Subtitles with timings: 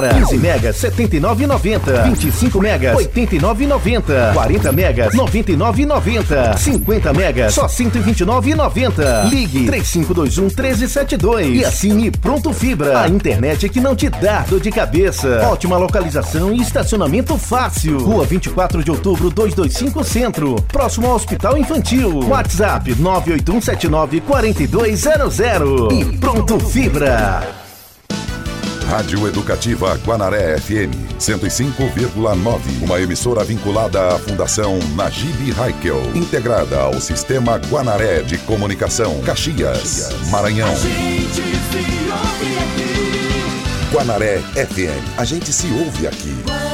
[0.00, 2.04] 15 megas 79,90.
[2.04, 4.32] 25 megas 89,90.
[4.32, 6.56] 40 megas 99,90.
[6.56, 9.28] 50 megas só 129,90.
[9.30, 13.00] Ligue 3521 1372 e assine Pronto Fibra.
[13.00, 15.48] A internet que não te dá dor de cabeça.
[15.50, 17.98] Ótima localização e estacionamento fácil.
[17.98, 22.20] Rua 24 de Outubro 225 Centro, próximo ao Hospital Infantil.
[22.28, 25.38] WhatsApp 98179 4200
[25.92, 27.67] e Pronto Fibra.
[28.88, 32.82] Rádio Educativa Guanaré FM 105,9.
[32.82, 40.74] Uma emissora vinculada à Fundação Najib Haikel, integrada ao Sistema Guanaré de Comunicação, Caxias, Maranhão.
[43.92, 45.18] Guanaré FM.
[45.18, 46.67] A gente se ouve aqui.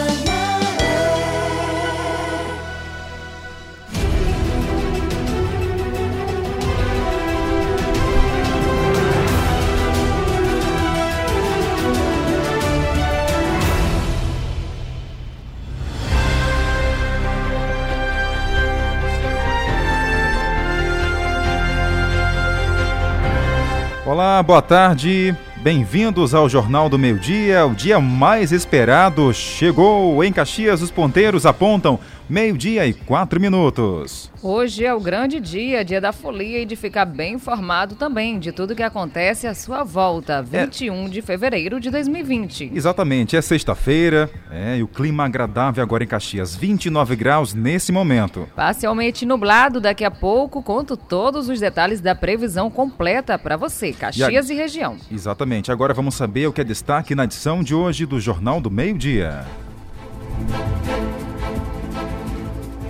[24.14, 25.36] Olá, boa tarde.
[25.56, 27.66] Bem-vindos ao Jornal do Meio Dia.
[27.66, 30.22] O dia mais esperado chegou.
[30.22, 34.30] Em Caxias, os ponteiros apontam meio-dia e quatro minutos.
[34.42, 38.52] Hoje é o grande dia, dia da folia e de ficar bem informado também de
[38.52, 41.08] tudo que acontece à sua volta, 21 é...
[41.08, 42.72] de fevereiro de 2020.
[42.74, 48.48] Exatamente, é sexta-feira, é, e o clima agradável agora em Caxias, 29 graus nesse momento.
[48.54, 54.48] Parcialmente nublado, daqui a pouco conto todos os detalhes da previsão completa para você, Caxias
[54.48, 54.54] e, a...
[54.54, 54.96] e região.
[55.10, 58.70] Exatamente, agora vamos saber o que é destaque na edição de hoje do Jornal do
[58.70, 59.44] Meio Dia.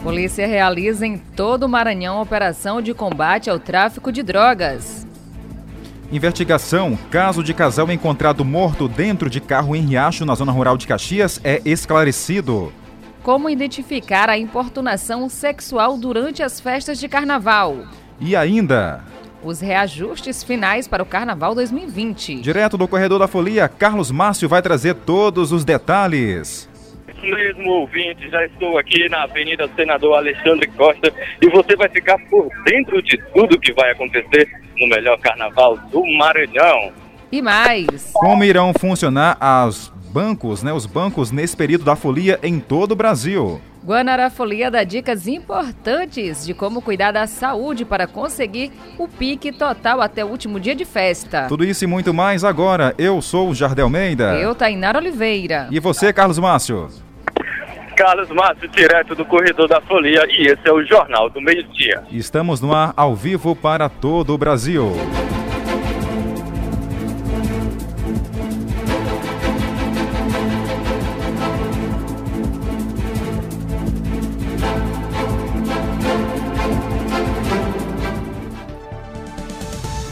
[0.05, 5.06] Polícia realiza em todo o Maranhão operação de combate ao tráfico de drogas.
[6.12, 10.86] Investigação: caso de casal encontrado morto dentro de carro em Riacho, na zona rural de
[10.86, 12.70] Caxias, é esclarecido.
[13.22, 17.74] Como identificar a importunação sexual durante as festas de carnaval?
[18.20, 19.00] E ainda.
[19.42, 22.42] Os reajustes finais para o Carnaval 2020.
[22.42, 26.68] Direto do Corredor da Folia, Carlos Márcio vai trazer todos os detalhes
[27.24, 32.48] mesmo ouvinte, já estou aqui na Avenida Senador Alexandre Costa e você vai ficar por
[32.64, 34.48] dentro de tudo que vai acontecer
[34.79, 36.92] no melhor carnaval do Maranhão.
[37.30, 38.12] E mais.
[38.12, 42.96] Como irão funcionar os bancos, né, os bancos nesse período da folia em todo o
[42.96, 43.61] Brasil?
[43.85, 50.01] Guanara Folia dá dicas importantes de como cuidar da saúde para conseguir o pique total
[50.01, 51.48] até o último dia de festa.
[51.48, 52.95] Tudo isso e muito mais agora.
[52.96, 54.36] Eu sou o Jardel Almeida.
[54.36, 55.68] Eu, Tainara Oliveira.
[55.70, 56.89] E você, Carlos Márcio?
[57.94, 62.02] Carlos Márcio, direto do Corredor da Folia, e esse é o Jornal do Meio Dia.
[62.10, 64.92] Estamos no ar ao vivo para todo o Brasil.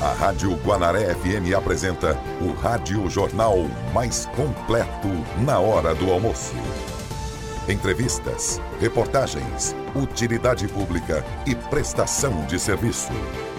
[0.01, 5.09] A Rádio Guanaré FM apresenta o Rádio Jornal mais completo
[5.45, 6.55] na hora do almoço
[7.69, 13.13] entrevistas, reportagens, utilidade pública e prestação de serviço.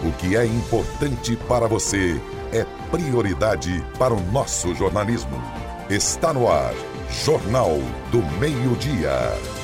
[0.03, 2.22] O que é importante para você
[2.52, 5.41] é prioridade para o nosso jornalismo.
[5.90, 6.74] Está no ar,
[7.09, 7.78] Jornal
[8.12, 9.62] do Meio-Dia.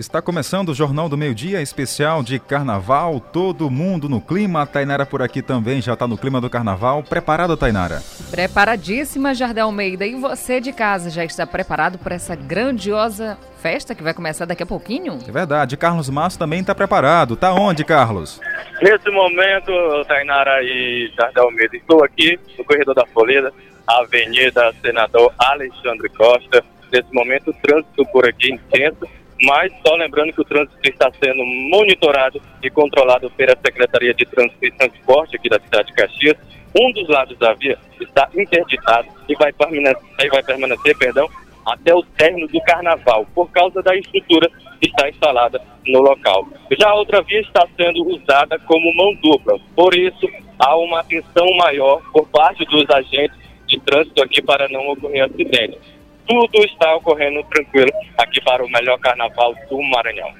[0.00, 4.62] Está começando o Jornal do Meio Dia especial de Carnaval, todo mundo no clima.
[4.62, 7.02] A Tainara por aqui também já está no clima do Carnaval.
[7.02, 8.00] Preparada, Tainara?
[8.30, 10.06] Preparadíssima, Jardel Almeida.
[10.06, 14.62] E você de casa já está preparado para essa grandiosa festa que vai começar daqui
[14.62, 15.18] a pouquinho?
[15.28, 15.76] É verdade.
[15.76, 17.36] Carlos Márcio também está preparado.
[17.36, 18.40] Tá onde, Carlos?
[18.80, 19.70] Nesse momento,
[20.08, 23.52] Tainara e Jardel Almeida, estou aqui no Corredor da Folha,
[23.86, 26.64] Avenida Senador Alexandre Costa.
[26.90, 31.44] Nesse momento, o trânsito por aqui intenso mas só lembrando que o trânsito está sendo
[31.44, 36.36] monitorado e controlado pela Secretaria de Trânsito e Transporte aqui da cidade de Caxias.
[36.78, 41.28] Um dos lados da via está interditado e vai permanecer, vai permanecer perdão,
[41.66, 44.48] até o término do carnaval, por causa da estrutura
[44.80, 46.46] que está instalada no local.
[46.78, 50.28] Já a outra via está sendo usada como mão dupla, por isso
[50.58, 55.99] há uma atenção maior por parte dos agentes de trânsito aqui para não ocorrer acidentes
[56.30, 60.30] tudo está ocorrendo tranquilo aqui para o melhor carnaval do Maranhão.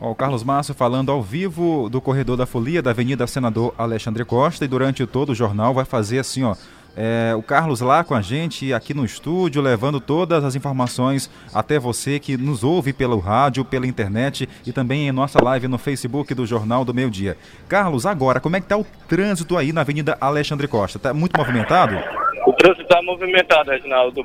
[0.00, 4.64] o Carlos Márcio falando ao vivo do Corredor da Folia da Avenida Senador Alexandre Costa
[4.64, 6.56] e durante todo o jornal vai fazer assim, ó,
[6.98, 11.78] É, o Carlos lá com a gente aqui no estúdio, levando todas as informações até
[11.78, 16.32] você que nos ouve pelo rádio, pela internet e também em nossa live no Facebook
[16.32, 17.36] do Jornal do Meio Dia.
[17.68, 20.96] Carlos, agora, como é que está o trânsito aí na Avenida Alexandre Costa?
[20.96, 21.96] Está muito movimentado?
[22.46, 24.24] O trânsito está movimentado, Reginaldo.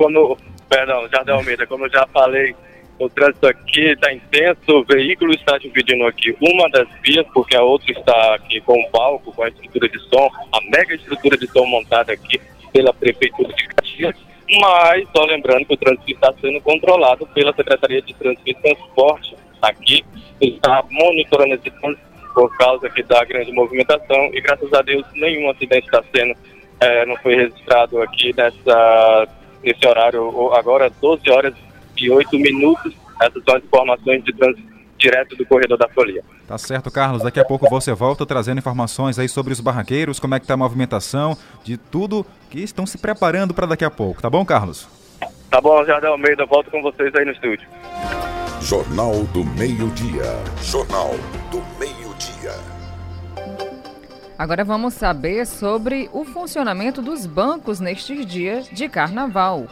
[0.00, 0.34] Como,
[0.66, 2.56] perdão, Jardim Almeida, como eu já falei,
[2.98, 7.62] o trânsito aqui está intenso, o veículo está dividindo aqui uma das vias, porque a
[7.62, 11.46] outra está aqui com o palco, com a estrutura de som, a mega estrutura de
[11.48, 12.40] som montada aqui
[12.72, 14.16] pela Prefeitura de Caxias.
[14.58, 19.36] Mas, só lembrando que o trânsito está sendo controlado pela Secretaria de Trânsito e Transporte
[19.60, 20.02] aqui,
[20.40, 25.50] está monitorando esse trânsito por causa aqui da grande movimentação e, graças a Deus, nenhum
[25.50, 26.34] acidente está sendo,
[26.80, 29.28] é, não foi registrado aqui nessa,
[29.62, 31.54] nesse horário, agora 12 horas
[31.96, 32.94] e 8 minutos.
[33.20, 36.22] Essas são as informações de trânsito direto do corredor da Folia.
[36.46, 37.22] Tá certo, Carlos.
[37.22, 40.54] Daqui a pouco você volta trazendo informações aí sobre os barraqueiros, como é que tá
[40.54, 44.20] a movimentação, de tudo que estão se preparando para daqui a pouco.
[44.20, 44.88] Tá bom, Carlos?
[45.50, 46.44] Tá bom, Jardim Almeida.
[46.46, 47.66] Volto com vocês aí no estúdio.
[48.60, 50.38] Jornal do Meio-Dia.
[50.62, 51.14] Jornal
[51.50, 51.79] do Meio-Dia.
[54.40, 59.68] Agora vamos saber sobre o funcionamento dos bancos nestes dias de carnaval.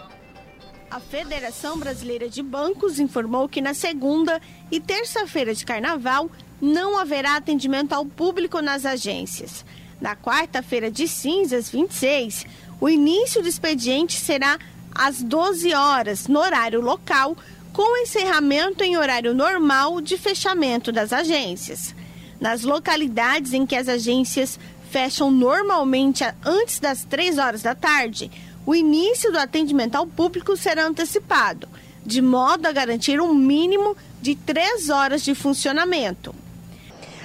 [0.91, 4.39] A Federação Brasileira de Bancos informou que na segunda
[4.71, 6.31] e terça-feira de carnaval
[6.61, 9.65] não haverá atendimento ao público nas agências.
[10.03, 12.45] Na quarta-feira de cinzas, 26,
[12.79, 14.59] o início do expediente será
[14.95, 17.35] às 12 horas, no horário local,
[17.73, 21.95] com encerramento em horário normal de fechamento das agências.
[22.41, 24.59] Nas localidades em que as agências
[24.91, 28.31] fecham normalmente antes das 3 horas da tarde,
[28.65, 31.69] o início do atendimento ao público será antecipado,
[32.05, 36.35] de modo a garantir um mínimo de três horas de funcionamento.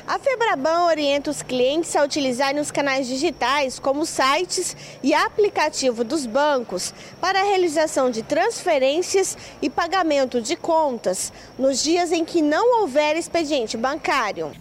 [0.06, 6.25] A Febraban orienta os clientes a utilizarem os canais digitais, como sites e aplicativo dos
[6.25, 12.81] bancos, para a realização de transferências e pagamento de contas nos dias em que não
[12.81, 14.51] houver expediente bancário.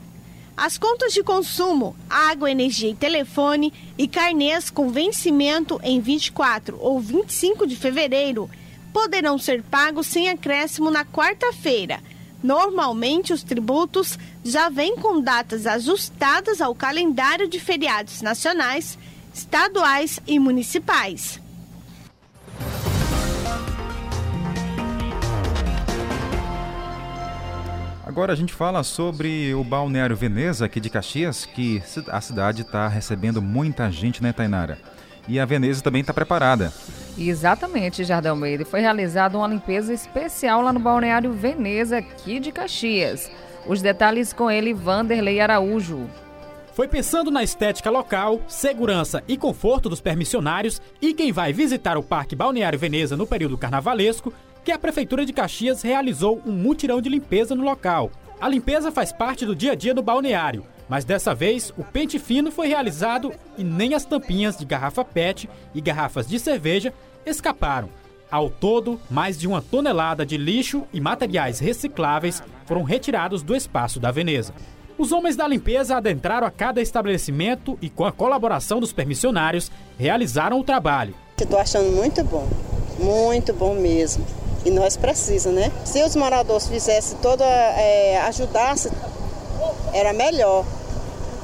[0.56, 7.00] As contas de consumo, água, energia e telefone e carnês com vencimento em 24 ou
[7.00, 8.49] 25 de fevereiro
[8.93, 12.00] poderão ser pagos sem acréscimo na quarta-feira.
[12.43, 18.98] Normalmente, os tributos já vêm com datas ajustadas ao calendário de feriados nacionais,
[19.32, 21.42] estaduais e municipais.
[28.12, 32.87] Agora a gente fala sobre o Balneário Veneza aqui de Caxias, que a cidade está
[32.87, 34.76] recebendo muita gente, né, Tainara?
[35.26, 36.70] E a Veneza também está preparada.
[37.17, 38.67] Exatamente, Jardim Almeida.
[38.67, 43.31] Foi realizada uma limpeza especial lá no Balneário Veneza, aqui de Caxias.
[43.67, 46.06] Os detalhes com ele, Vanderlei Araújo.
[46.75, 52.03] Foi pensando na estética local, segurança e conforto dos permissionários e quem vai visitar o
[52.03, 54.31] Parque Balneário Veneza no período carnavalesco
[54.64, 58.11] que a Prefeitura de Caxias realizou um mutirão de limpeza no local.
[58.41, 62.19] A limpeza faz parte do dia a dia do balneário, mas dessa vez o pente
[62.19, 66.93] fino foi realizado e nem as tampinhas de garrafa PET e garrafas de cerveja
[67.25, 67.88] escaparam.
[68.31, 74.00] Ao todo, mais de uma tonelada de lixo e materiais recicláveis foram retirados do espaço
[74.00, 74.55] da Veneza.
[74.97, 80.58] Os homens da limpeza adentraram a cada estabelecimento e, com a colaboração dos permissionários, realizaram
[80.58, 81.15] o trabalho.
[81.38, 82.49] Estou achando muito bom,
[82.99, 84.42] muito bom mesmo.
[84.64, 85.73] E nós precisamos, né?
[85.85, 88.91] Se os moradores fizessem toda, é, ajudasse,
[89.93, 90.64] era melhor.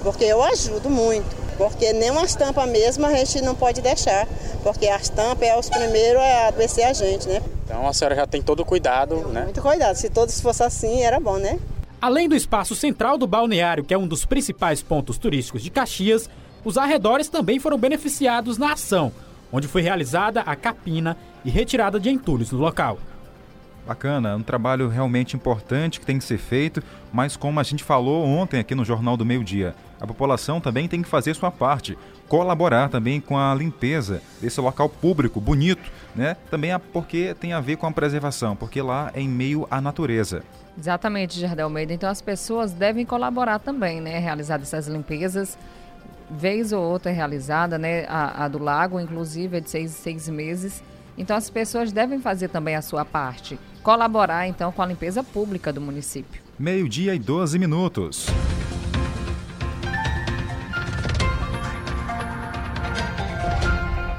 [0.03, 1.37] Porque eu ajudo muito.
[1.57, 4.29] Porque nem umas tampas mesmo a gente não pode deixar.
[4.63, 7.43] Porque as tampas é os primeiros a adoecer a gente, né?
[7.65, 9.43] Então a senhora já tem todo o cuidado, né?
[9.43, 9.97] Muito cuidado.
[9.97, 11.59] Se todos fossem assim, era bom, né?
[12.01, 16.31] Além do espaço central do balneário, que é um dos principais pontos turísticos de Caxias,
[16.65, 19.13] os arredores também foram beneficiados na ação,
[19.53, 22.99] onde foi realizada a capina e retirada de entulhos no local.
[23.89, 28.23] Bacana, um trabalho realmente importante que tem que ser feito, mas como a gente falou
[28.23, 31.97] ontem aqui no Jornal do Meio Dia, a população também tem que fazer sua parte,
[32.29, 36.37] colaborar também com a limpeza desse local público, bonito, né?
[36.51, 40.43] Também porque tem a ver com a preservação, porque lá é em meio à natureza.
[40.79, 41.95] Exatamente, Jardel Almeida.
[41.95, 44.19] Então as pessoas devem colaborar também, né?
[44.19, 45.57] Realizar essas limpezas
[46.31, 48.05] vez ou outra é realizada, né?
[48.07, 50.83] A, a do lago, inclusive, é de seis, seis meses.
[51.19, 55.73] Então as pessoas devem fazer também a sua parte, colaborar então com a limpeza pública
[55.73, 56.41] do município.
[56.59, 58.27] Meio-dia e 12 minutos.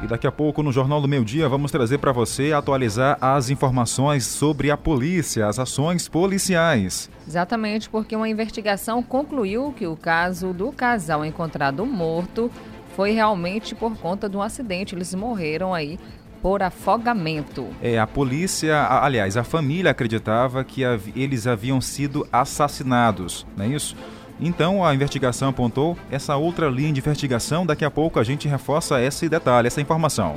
[0.02, 3.50] E daqui a pouco no Jornal do Meio Dia vamos trazer para você atualizar as
[3.50, 7.10] informações sobre a polícia, as ações policiais.
[7.28, 12.50] Exatamente, porque uma investigação concluiu que o caso do casal encontrado morto
[12.96, 14.96] foi realmente por conta de um acidente.
[14.96, 16.00] Eles morreram aí
[16.42, 17.68] por afogamento.
[17.82, 20.82] É, a polícia, aliás, a família acreditava que
[21.16, 23.96] eles haviam sido assassinados, não é isso?
[24.40, 27.66] Então a investigação apontou essa outra linha de investigação.
[27.66, 30.36] Daqui a pouco a gente reforça esse detalhe, essa informação.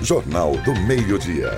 [0.00, 1.50] Jornal do Meio-Dia.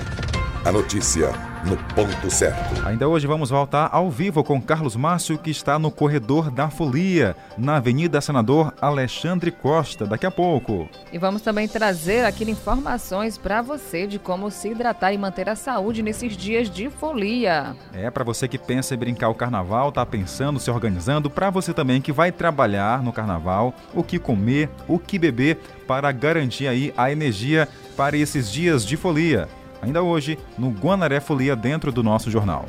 [0.65, 1.31] A notícia
[1.65, 2.85] no ponto certo.
[2.85, 7.35] Ainda hoje vamos voltar ao vivo com Carlos Márcio, que está no Corredor da Folia,
[7.57, 10.89] na Avenida Senador Alexandre Costa, daqui a pouco.
[11.11, 15.55] E vamos também trazer aqui informações para você de como se hidratar e manter a
[15.55, 17.75] saúde nesses dias de folia.
[17.93, 21.73] É, para você que pensa em brincar o carnaval, tá pensando, se organizando, para você
[21.73, 26.93] também que vai trabalhar no carnaval, o que comer, o que beber, para garantir aí
[26.95, 29.47] a energia para esses dias de folia
[29.81, 32.65] ainda hoje no Guanaré Folia dentro do nosso jornal.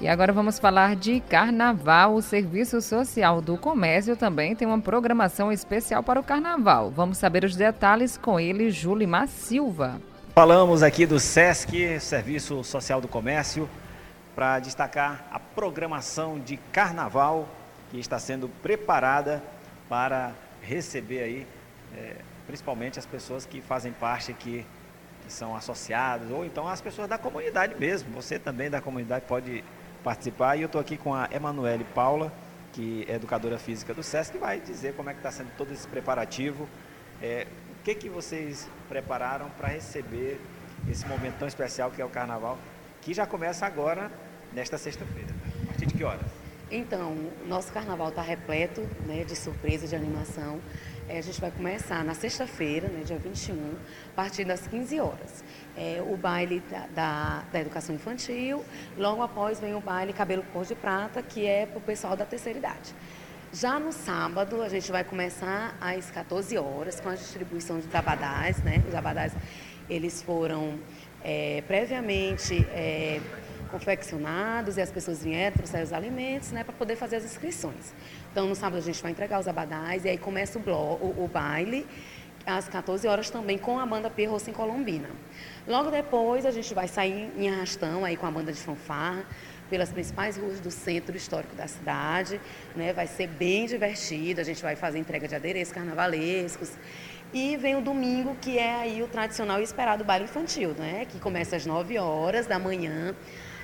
[0.00, 2.14] E agora vamos falar de carnaval.
[2.14, 6.88] O Serviço Social do Comércio também tem uma programação especial para o carnaval.
[6.90, 10.00] Vamos saber os detalhes com ele, Julimar Silva.
[10.36, 13.68] Falamos aqui do SESC, Serviço Social do Comércio,
[14.36, 17.48] para destacar a programação de carnaval
[17.90, 19.42] que está sendo preparada
[19.88, 20.30] para
[20.62, 21.46] receber aí,
[21.96, 24.64] é, principalmente as pessoas que fazem parte aqui
[25.28, 28.10] que são associados, ou então as pessoas da comunidade mesmo.
[28.14, 29.62] Você também da comunidade pode
[30.02, 30.56] participar.
[30.56, 32.32] E eu estou aqui com a Emanuele Paula,
[32.72, 35.70] que é educadora física do SESC, que vai dizer como é que está sendo todo
[35.70, 36.66] esse preparativo.
[37.22, 37.46] É,
[37.78, 40.40] o que, que vocês prepararam para receber
[40.90, 42.58] esse momento tão especial que é o Carnaval,
[43.02, 44.10] que já começa agora,
[44.52, 45.28] nesta sexta-feira.
[45.62, 46.26] A partir de que horas?
[46.70, 47.16] Então,
[47.46, 50.60] nosso Carnaval está repleto né, de surpresa, de animação.
[51.08, 55.42] É, a gente vai começar na sexta-feira, né, dia 21, a partir das 15 horas.
[55.74, 58.62] É, o baile da, da, da, educação infantil,
[58.94, 62.26] logo após vem o baile Cabelo Cor de Prata, que é para o pessoal da
[62.26, 62.94] terceira idade.
[63.50, 68.62] Já no sábado, a gente vai começar às 14 horas com a distribuição de abadás.
[68.62, 68.84] Né?
[68.86, 69.32] Os abadás,
[69.88, 70.78] eles foram
[71.24, 73.18] é, previamente é,
[73.68, 77.92] confeccionados e as pessoas vieram, trouxeram os alimentos né, para poder fazer as inscrições.
[78.32, 81.24] Então, no sábado a gente vai entregar os abadás e aí começa o, bloco, o,
[81.24, 81.86] o baile
[82.46, 85.08] às 14 horas também com a banda Perroça em Colombina.
[85.66, 89.24] Logo depois a gente vai sair em arrastão aí com a banda de fanfarra
[89.68, 92.40] pelas principais ruas do centro histórico da cidade,
[92.74, 92.92] né?
[92.92, 96.72] Vai ser bem divertido, a gente vai fazer entrega de adereços carnavalescos.
[97.34, 101.06] E vem o domingo, que é aí o tradicional e esperado baile infantil, né?
[101.06, 103.14] Que começa às 9 horas da manhã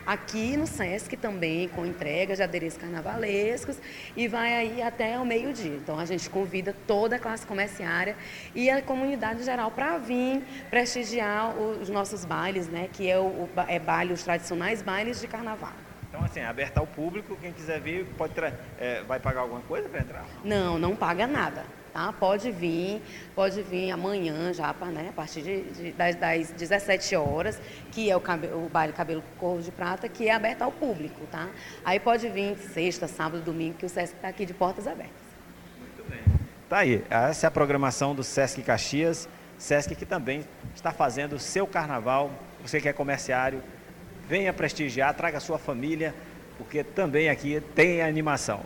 [0.07, 3.79] aqui no SESC também, com entrega de adereços carnavalescos,
[4.17, 5.77] e vai aí até o meio-dia.
[5.77, 8.17] Então a gente convida toda a classe comerciária
[8.55, 12.89] e a comunidade geral para vir prestigiar os nossos bailes, né?
[12.93, 15.73] Que é o, o é baile, os tradicionais bailes de carnaval.
[16.09, 18.35] Então, assim, é aberto ao público, quem quiser vir, pode
[18.79, 20.25] é, vai pagar alguma coisa para entrar?
[20.45, 21.65] Não, não paga nada.
[21.95, 22.13] Tá?
[22.13, 23.01] Pode vir,
[23.37, 27.57] pode vir amanhã já, né, a partir de, de, das, das 17 horas,
[27.93, 31.25] que é o, o baile Cabelo Cor de Prata, que é aberto ao público.
[31.31, 31.49] Tá?
[31.85, 35.15] Aí pode vir sexta, sábado, domingo, que o SESC está aqui de portas abertas.
[35.79, 36.19] Muito bem.
[36.69, 39.29] Tá aí, essa é a programação do SESC Caxias.
[39.57, 42.29] SESC que também está fazendo o seu carnaval.
[42.61, 43.63] Você que é comerciário,
[44.29, 46.13] venha prestigiar, traga sua família,
[46.59, 48.65] porque também aqui tem animação.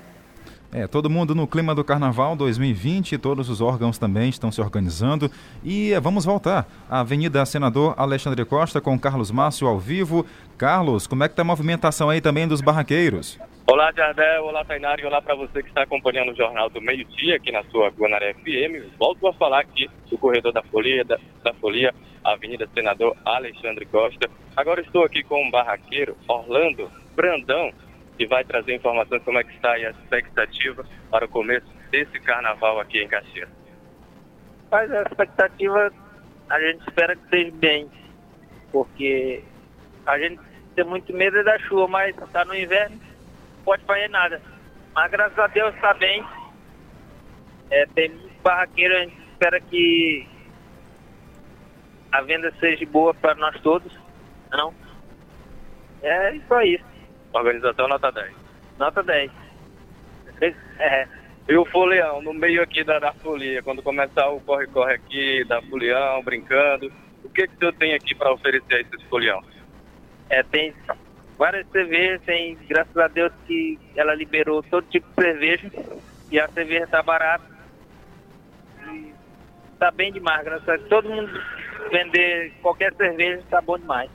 [0.71, 5.31] É, todo mundo no clima do Carnaval 2020, todos os órgãos também estão se organizando.
[5.65, 10.27] E é, vamos voltar à Avenida Senador Alexandre Costa com Carlos Márcio ao vivo.
[10.59, 13.39] Carlos, como é que está a movimentação aí também dos barraqueiros?
[13.67, 17.37] Olá, Jardel, olá, Tainari, olá para você que está acompanhando o Jornal do Meio Dia
[17.37, 18.93] aqui na sua Guanaré FM.
[18.99, 24.29] Volto a falar aqui do Corredor da Folia, da, da Folia, Avenida Senador Alexandre Costa.
[24.55, 27.73] Agora estou aqui com um barraqueiro, Orlando Brandão,
[28.19, 32.81] que vai trazer informações como é que está a expectativa para o começo desse carnaval
[32.81, 33.49] aqui em Caxias.
[34.71, 35.93] Mas a expectativa
[36.51, 37.89] a gente espera que esteja bem,
[38.73, 39.45] porque
[40.05, 40.41] a gente
[40.75, 43.01] tem muito medo da chuva, mas está no inverno,
[43.65, 44.43] pode fazer nada.
[44.95, 46.25] Mas graças a Deus está bem.
[47.71, 50.27] É, tem muito barraqueiro, a gente espera que
[52.11, 53.97] a venda seja boa para nós todos.
[54.51, 54.75] Não?
[56.03, 56.81] É isso aí.
[57.32, 58.35] Organização nota 10.
[58.78, 59.30] Nota 10.
[60.78, 61.08] É.
[61.49, 65.62] E o folião, no meio aqui da, da folia, quando começar o corre-corre aqui, da
[65.62, 66.92] folião, brincando,
[67.25, 69.42] o que, que o senhor tem aqui para oferecer a esses folião?
[70.28, 70.75] É, tem
[71.38, 75.70] várias cervejas, tem, graças a Deus que ela liberou todo tipo de cerveja
[76.30, 77.44] e a cerveja tá barata.
[78.92, 79.14] E
[79.78, 80.88] tá bem demais, graças a Deus.
[80.88, 81.32] Todo mundo
[81.90, 84.11] vender qualquer cerveja tá bom demais.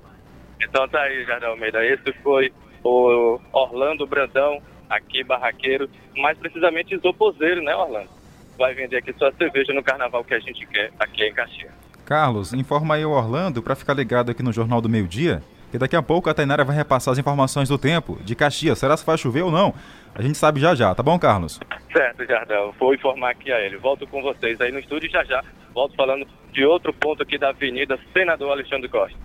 [0.62, 1.84] Então tá aí, Jardim Almeida.
[1.86, 2.54] Esse foi
[2.84, 8.10] o Orlando Brandão, aqui barraqueiro, mais precisamente isoposeiro, né, Orlando?
[8.58, 11.72] vai vender aqui sua cerveja no carnaval que a gente quer aqui em Caxias.
[12.06, 15.78] Carlos, informa aí o Orlando para ficar ligado aqui no Jornal do Meio Dia, que
[15.78, 18.78] daqui a pouco a Tainara vai repassar as informações do tempo de Caxias.
[18.78, 19.74] Será se vai chover ou não?
[20.14, 21.60] A gente sabe já já, tá bom, Carlos?
[21.92, 22.74] Certo, Jardel.
[22.80, 23.78] Vou informar aqui a ele.
[23.78, 25.44] Volto com vocês aí no estúdio já já.
[25.74, 29.18] Volto falando de outro ponto aqui da Avenida Senador Alexandre Costa.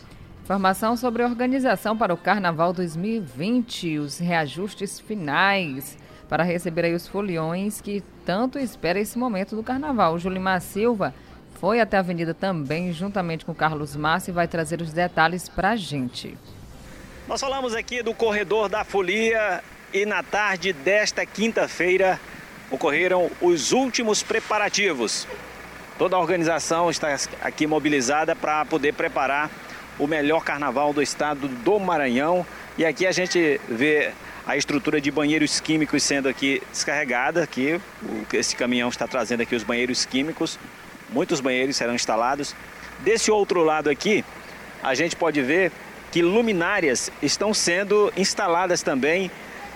[0.43, 5.97] Informação sobre a organização para o Carnaval 2020, os reajustes finais
[6.29, 10.15] para receber aí os foliões que tanto espera esse momento do Carnaval.
[10.15, 11.15] O Julimar Silva
[11.61, 15.49] foi até a avenida também, juntamente com o Carlos Massa, e vai trazer os detalhes
[15.49, 16.37] para a gente.
[17.29, 22.19] Nós falamos aqui do corredor da folia e na tarde desta quinta-feira
[22.71, 25.27] ocorreram os últimos preparativos.
[25.99, 29.51] Toda a organização está aqui mobilizada para poder preparar
[29.99, 32.47] o melhor carnaval do estado do Maranhão.
[32.79, 34.11] E aqui a gente vê
[34.47, 37.43] a estrutura de banheiros químicos sendo aqui descarregada.
[37.43, 37.79] Aqui,
[38.33, 40.59] esse caminhão está trazendo aqui os banheiros químicos.
[41.11, 42.55] Muitos banheiros serão instalados.
[43.01, 44.25] Desse outro lado aqui,
[44.83, 45.71] a gente pode ver
[46.11, 49.31] que luminárias estão sendo instaladas também.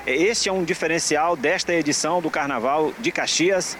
[0.06, 3.76] Este é um diferencial desta edição do Carnaval de Caxias.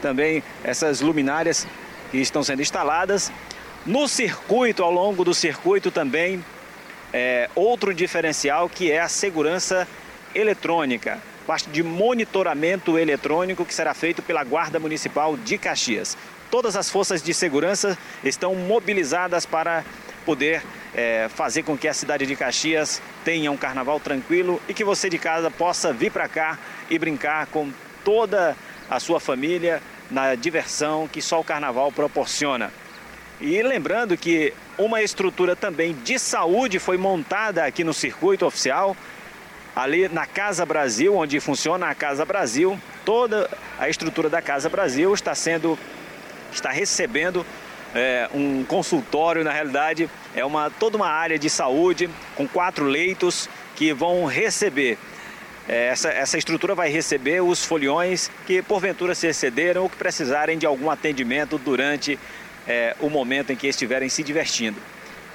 [0.00, 1.66] Também essas luminárias
[2.10, 3.30] que estão sendo instaladas.
[3.84, 6.42] No circuito, ao longo do circuito também,
[7.12, 9.86] é, outro diferencial que é a segurança
[10.34, 16.16] eletrônica, parte de monitoramento eletrônico que será feito pela Guarda Municipal de Caxias.
[16.50, 19.84] Todas as forças de segurança estão mobilizadas para
[20.24, 20.62] poder
[20.94, 25.08] é, fazer com que a cidade de Caxias tenha um carnaval tranquilo e que você
[25.08, 26.58] de casa possa vir para cá
[26.88, 27.70] e brincar com
[28.04, 28.56] toda
[28.88, 32.72] a sua família na diversão que só o carnaval proporciona.
[33.40, 38.96] E lembrando que uma estrutura também de saúde foi montada aqui no circuito oficial,
[39.74, 42.78] ali na Casa Brasil, onde funciona a Casa Brasil.
[43.04, 45.78] Toda a estrutura da Casa Brasil está sendo,
[46.52, 47.44] está recebendo
[47.94, 53.48] é, um consultório, na realidade, é uma, toda uma área de saúde com quatro leitos
[53.76, 54.98] que vão receber.
[55.68, 60.58] É, essa, essa estrutura vai receber os foliões que porventura se excederam ou que precisarem
[60.58, 62.18] de algum atendimento durante
[62.66, 64.80] é, o momento em que estiverem se divertindo.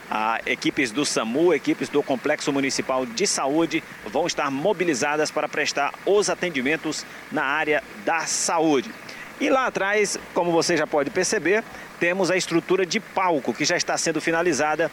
[0.09, 5.93] A equipes do SAMU, equipes do Complexo Municipal de Saúde vão estar mobilizadas para prestar
[6.05, 8.91] os atendimentos na área da saúde.
[9.39, 11.63] E lá atrás, como você já pode perceber,
[11.99, 14.89] temos a estrutura de palco que já está sendo finalizada.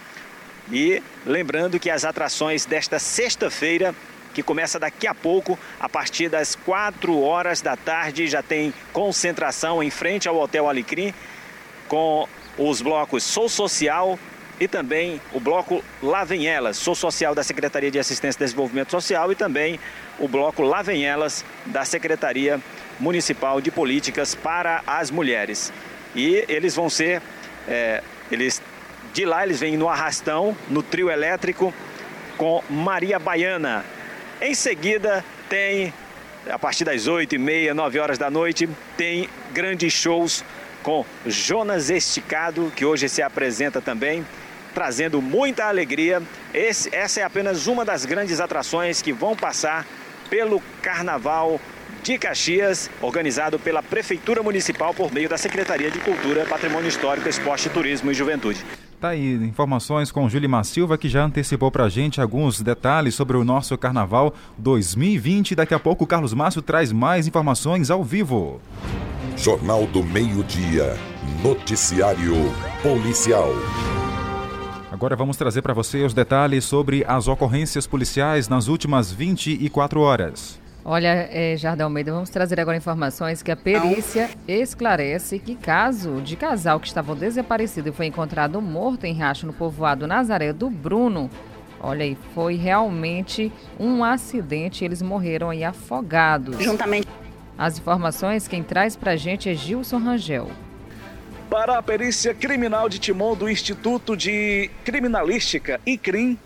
[0.71, 3.95] E lembrando que as atrações desta sexta-feira,
[4.35, 9.83] que começa daqui a pouco, a partir das 4 horas da tarde, já tem concentração
[9.83, 11.15] em frente ao Hotel Alecrim
[11.89, 12.27] com
[12.59, 14.19] os blocos Sou Social
[14.63, 18.93] e também o bloco Lá Vem Elas, Sou Social da Secretaria de Assistência e Desenvolvimento
[18.93, 19.81] Social e também
[20.21, 22.61] o bloco Lá Vem Elas da Secretaria
[23.01, 25.73] Municipal de Políticas para as Mulheres.
[26.15, 27.21] E eles vão ser,
[27.67, 28.63] é, eles
[29.13, 31.75] de lá eles vêm no arrastão, no trio elétrico
[32.39, 33.85] com Maria Baiana.
[34.41, 35.93] Em seguida tem,
[36.49, 40.45] a partir das 8 e meia, 9 horas da noite, tem grandes shows
[40.85, 44.25] com Jonas Esticado, que hoje se apresenta também,
[44.73, 46.23] trazendo muita alegria.
[46.53, 49.87] Esse, essa é apenas uma das grandes atrações que vão passar
[50.29, 51.61] pelo Carnaval
[52.03, 57.69] de Caxias, organizado pela Prefeitura Municipal por meio da Secretaria de Cultura, Patrimônio Histórico, Esporte,
[57.69, 58.65] Turismo e Juventude.
[59.01, 63.45] Tá aí, informações com Julimar Silva, que já antecipou pra gente alguns detalhes sobre o
[63.45, 65.57] nosso Carnaval 2020.
[65.57, 68.61] Daqui a pouco o Carlos Márcio traz mais informações ao vivo.
[69.37, 70.97] Jornal do Meio-Dia.
[71.43, 72.35] Noticiário
[72.81, 73.51] Policial.
[75.03, 80.61] Agora vamos trazer para você os detalhes sobre as ocorrências policiais nas últimas 24 horas.
[80.85, 86.37] Olha, é, Jardel Almeida, vamos trazer agora informações que a perícia esclarece que caso de
[86.37, 91.29] casal que estavam desaparecido e foi encontrado morto em racho no povoado Nazaré do Bruno,
[91.81, 96.63] olha aí, foi realmente um acidente, eles morreram aí afogados.
[96.63, 97.09] Juntamente.
[97.59, 100.49] As informações quem traz pra gente é Gilson Rangel.
[101.53, 106.39] Para a perícia criminal de Timon do Instituto de Criminalística, ICRIM,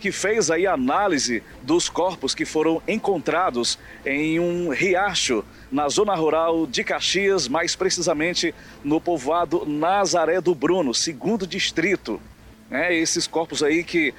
[0.00, 6.14] que fez aí a análise dos corpos que foram encontrados em um riacho na zona
[6.14, 12.18] rural de Caxias, mais precisamente no povoado Nazaré do Bruno, segundo distrito.
[12.70, 14.14] É, esses corpos aí que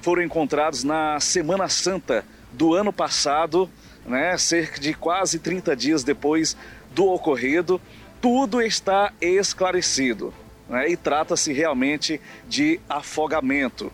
[0.00, 3.68] foram encontrados na Semana Santa do ano passado,
[4.06, 6.56] né, cerca de quase 30 dias depois
[6.94, 7.78] do ocorrido,
[8.22, 10.32] tudo está esclarecido
[10.68, 13.92] né, e trata-se realmente de afogamento.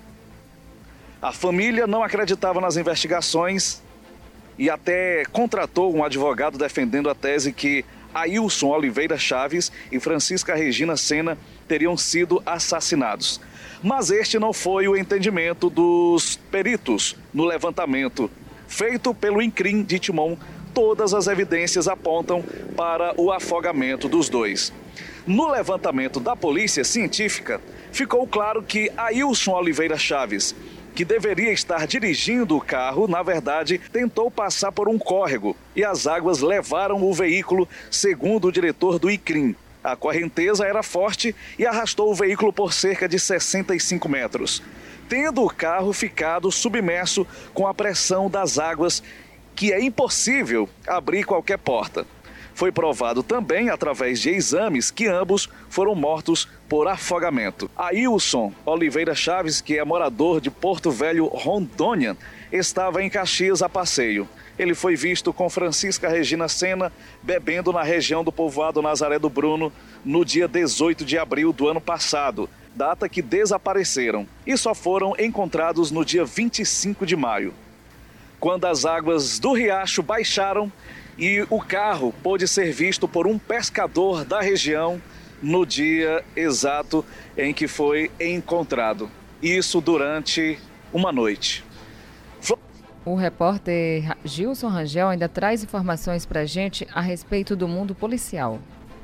[1.21, 3.83] A família não acreditava nas investigações
[4.59, 10.97] e até contratou um advogado defendendo a tese que Ailson Oliveira Chaves e Francisca Regina
[10.97, 13.41] Sena teriam sido assassinados.
[13.83, 18.31] Mas este não foi o entendimento dos peritos no levantamento
[18.69, 20.37] feito pelo INCRIM de Timon.
[20.79, 22.41] Todas as evidências apontam
[22.77, 24.73] para o afogamento dos dois.
[25.27, 27.61] No levantamento da polícia científica,
[27.91, 30.55] ficou claro que Ailson Oliveira Chaves
[30.95, 36.07] que deveria estar dirigindo o carro, na verdade, tentou passar por um córrego e as
[36.07, 39.57] águas levaram o veículo, segundo o diretor do ICRIM.
[39.83, 44.63] A correnteza era forte e arrastou o veículo por cerca de 65 metros,
[45.09, 49.03] tendo o carro ficado submerso com a pressão das águas,
[49.59, 52.07] que é impossível abrir qualquer porta.
[52.55, 57.69] Foi provado também, através de exames, que ambos foram mortos por afogamento.
[57.77, 62.17] Ailson Oliveira Chaves, que é morador de Porto Velho, Rondônia,
[62.53, 64.29] estava em Caxias a passeio.
[64.57, 69.73] Ele foi visto com Francisca Regina Sena bebendo na região do povoado Nazaré do Bruno
[70.05, 75.91] no dia 18 de abril do ano passado, data que desapareceram e só foram encontrados
[75.91, 77.53] no dia 25 de maio.
[78.41, 80.73] Quando as águas do riacho baixaram,
[81.19, 85.03] e o carro pôde ser visto por um pescador da região
[85.43, 87.05] no dia exato
[87.37, 89.11] em que foi encontrado.
[89.43, 90.59] Isso durante
[90.93, 91.65] uma noite.
[93.05, 98.61] O repórter Gilson Rangel ainda traz informações para a gente a respeito do mundo policial.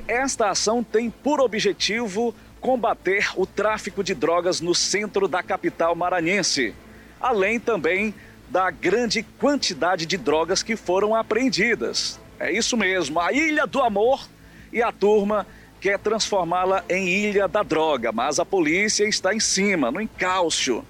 [0.06, 6.74] Esta ação tem por objetivo combater o tráfico de drogas no centro da capital maranhense,
[7.20, 8.14] além também
[8.48, 12.20] da grande quantidade de drogas que foram apreendidas.
[12.38, 14.26] É isso mesmo, a Ilha do Amor
[14.72, 15.46] e a turma
[15.80, 20.84] quer transformá-la em Ilha da Droga, mas a polícia está em cima, no encalço,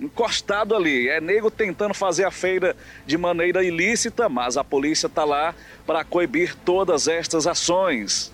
[0.00, 1.08] encostado ali.
[1.08, 5.54] É nego tentando fazer a feira de maneira ilícita, mas a polícia está lá
[5.86, 8.32] para coibir todas estas ações.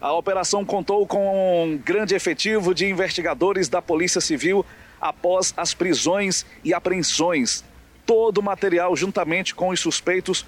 [0.00, 4.64] A operação contou com um grande efetivo de investigadores da Polícia Civil
[5.00, 7.64] após as prisões e apreensões
[8.06, 10.44] Todo o material, juntamente com os suspeitos,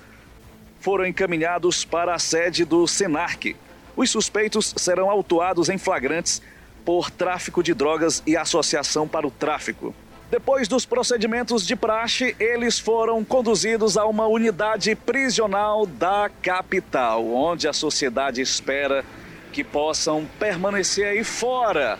[0.80, 3.56] foram encaminhados para a sede do Senarc.
[3.96, 6.42] Os suspeitos serão autuados em flagrantes
[6.84, 9.94] por tráfico de drogas e associação para o tráfico.
[10.30, 17.68] Depois dos procedimentos de praxe, eles foram conduzidos a uma unidade prisional da capital, onde
[17.68, 19.04] a sociedade espera
[19.52, 21.98] que possam permanecer aí fora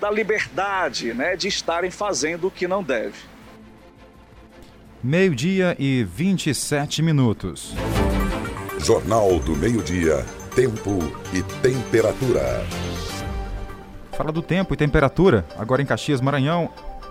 [0.00, 3.33] da liberdade, né, de estarem fazendo o que não deve.
[5.06, 7.74] Meio-dia e 27 minutos.
[8.78, 10.24] Jornal do Meio-Dia.
[10.56, 10.98] Tempo
[11.30, 12.64] e temperatura.
[14.12, 15.44] Fala do tempo e temperatura.
[15.58, 16.70] Agora em Caxias, Maranhão.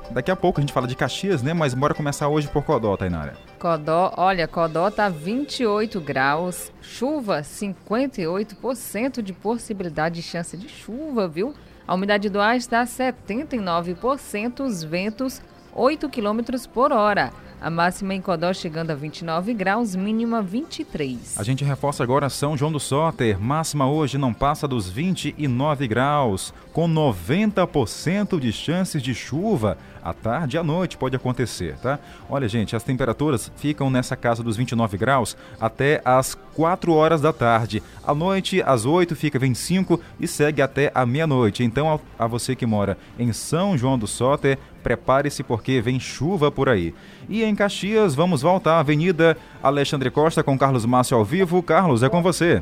[0.09, 1.53] Daqui a pouco a gente fala de Caxias, né?
[1.53, 3.35] Mas bora começar hoje por Codó, Tainara.
[3.59, 11.53] Codó, olha, Codó tá 28 graus, chuva 58% de possibilidade de chance de chuva, viu?
[11.87, 15.43] A umidade do ar está 79%, os ventos
[15.75, 16.39] 8 km
[16.73, 17.31] por hora.
[17.63, 21.37] A máxima em Codó chegando a 29 graus, mínima 23.
[21.37, 23.39] A gente reforça agora São João do Soter.
[23.39, 29.77] Máxima hoje não passa dos 29 graus, com 90% de chances de chuva.
[30.03, 31.97] À tarde e à noite pode acontecer, tá?
[32.29, 37.31] Olha, gente, as temperaturas ficam nessa casa dos 29 graus até as 4 horas da
[37.31, 37.81] tarde.
[38.05, 41.63] À noite, às 8, fica 25 e segue até a meia-noite.
[41.63, 46.67] Então, a você que mora em São João do Soter, prepare-se porque vem chuva por
[46.67, 46.93] aí.
[47.29, 51.63] E em Caxias, vamos voltar à Avenida Alexandre Costa com Carlos Márcio ao vivo.
[51.63, 52.61] Carlos, é com você.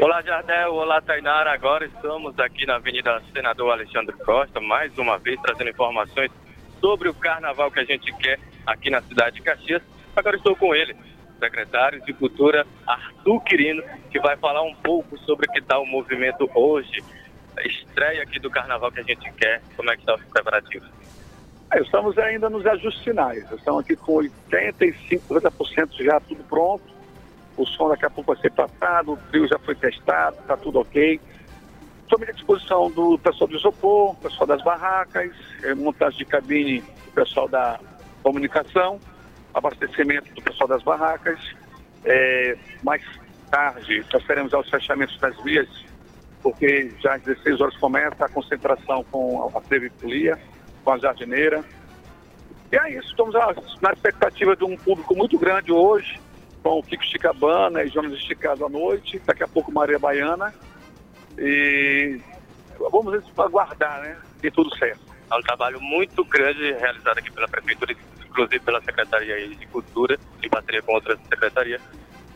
[0.00, 0.72] Olá, Jardel.
[0.72, 1.52] Olá, Tainara.
[1.52, 6.30] Agora estamos aqui na Avenida Senador Alexandre Costa, mais uma vez trazendo informações
[6.80, 9.82] sobre o carnaval que a gente quer aqui na cidade de Caxias.
[10.16, 10.96] Agora estou com ele,
[11.38, 15.86] secretário de Cultura, Arthur Quirino, que vai falar um pouco sobre o que está o
[15.86, 17.02] movimento hoje,
[17.56, 20.88] a estreia aqui do carnaval que a gente quer, como é que está os preparativos.
[21.72, 23.50] É, estamos ainda nos ajustes finais.
[23.52, 26.82] Estamos aqui com 85%, 90% já tudo pronto.
[27.56, 30.80] O som daqui a pouco vai ser passado, o trio já foi testado, está tudo
[30.80, 31.20] ok.
[32.10, 35.30] Estou à disposição do pessoal do isopor, pessoal das barracas,
[35.62, 37.78] é, montagem de cabine do pessoal da
[38.20, 38.98] comunicação,
[39.54, 41.38] abastecimento do pessoal das barracas.
[42.04, 43.00] É, mais
[43.48, 45.68] tarde, nós teremos os fechamentos das vias,
[46.42, 50.36] porque já às 16 horas começa a concentração com a Trevifolia
[50.82, 51.62] com a jardineira.
[52.72, 53.36] E é isso, estamos
[53.80, 56.20] na expectativa de um público muito grande hoje,
[56.60, 60.52] com o Kiko Chicabana e Jonas Esticado à noite, daqui a pouco Maria Baiana.
[61.40, 62.20] E
[62.78, 64.16] vamos aguardar, né?
[64.42, 65.00] De tudo certo.
[65.30, 67.96] É um trabalho muito grande realizado aqui pela Prefeitura,
[68.28, 71.80] inclusive pela Secretaria de Cultura, em parceria com outras secretarias.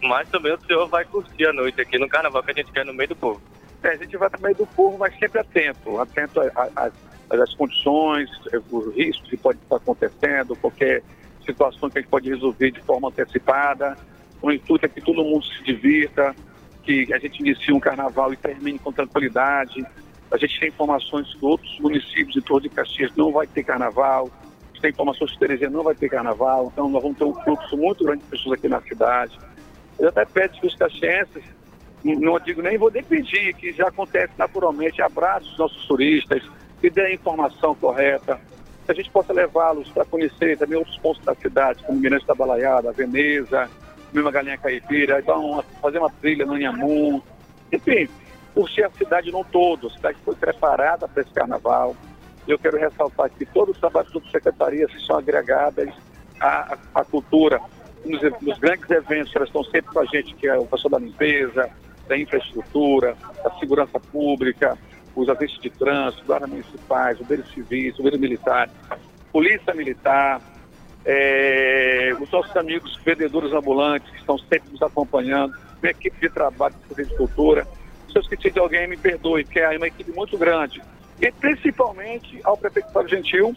[0.03, 2.85] Mas também o senhor vai curtir a noite aqui no carnaval que a gente quer
[2.85, 3.41] no meio do povo.
[3.83, 8.31] É, a gente vai no meio do povo, mas sempre atento, atento às condições,
[8.71, 11.03] os riscos que pode estar acontecendo, qualquer
[11.45, 13.97] situação que a gente pode resolver de forma antecipada.
[14.41, 16.35] O intuito é que todo mundo se divirta,
[16.85, 19.85] que a gente inicie um carnaval e termine com tranquilidade.
[20.31, 24.31] A gente tem informações que outros municípios em torno de Caxias não vai ter carnaval.
[24.35, 26.71] A gente tem informações que Teresia não vai ter carnaval.
[26.73, 29.39] Então nós vamos ter um fluxo muito grande de pessoas aqui na cidade.
[29.99, 31.43] Eu até peço que os caxienses,
[32.05, 36.43] não digo nem vou nem pedir, que já acontece naturalmente, abraços os nossos turistas,
[36.81, 38.41] que dê a informação correta,
[38.85, 42.35] que a gente possa levá-los para conhecer também outros pontos da cidade, como Mirante da
[42.35, 43.71] Balaiada, Veneza,
[44.15, 47.21] mesmo a Galinha Caipira, então fazer uma trilha no Inhamun,
[47.73, 48.09] enfim,
[48.55, 51.97] curtir a cidade não todo, a cidade foi preparada para esse carnaval.
[52.47, 55.89] Eu quero ressaltar que todos os trabalhos das secretarias são agregadas
[56.41, 57.61] à, à, à cultura,
[58.05, 60.99] nos, nos, grandes eventos, elas estão sempre com a gente, que é o pessoal da
[60.99, 61.71] limpeza,
[62.07, 64.79] da infraestrutura, da segurança pública,
[65.17, 68.73] os agentes de trânsito, guardas municipais, bombeiros civis, bombeiros militares,
[69.33, 70.41] polícia militar,
[71.05, 76.75] é, os nossos amigos vendedores ambulantes que estão sempre nos acompanhando, minha equipe de trabalho
[76.87, 77.67] de agricultura.
[78.09, 80.83] Se eu esqueci de alguém, me perdoe, que é uma equipe muito grande.
[81.21, 83.55] E principalmente ao prefeito Fábio Gentil,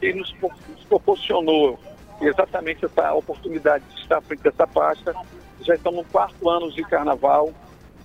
[0.00, 1.78] que nos, nos proporcionou
[2.20, 5.14] exatamente essa oportunidade de estar à frente dessa pasta.
[5.62, 7.52] Já estamos no quarto ano de carnaval,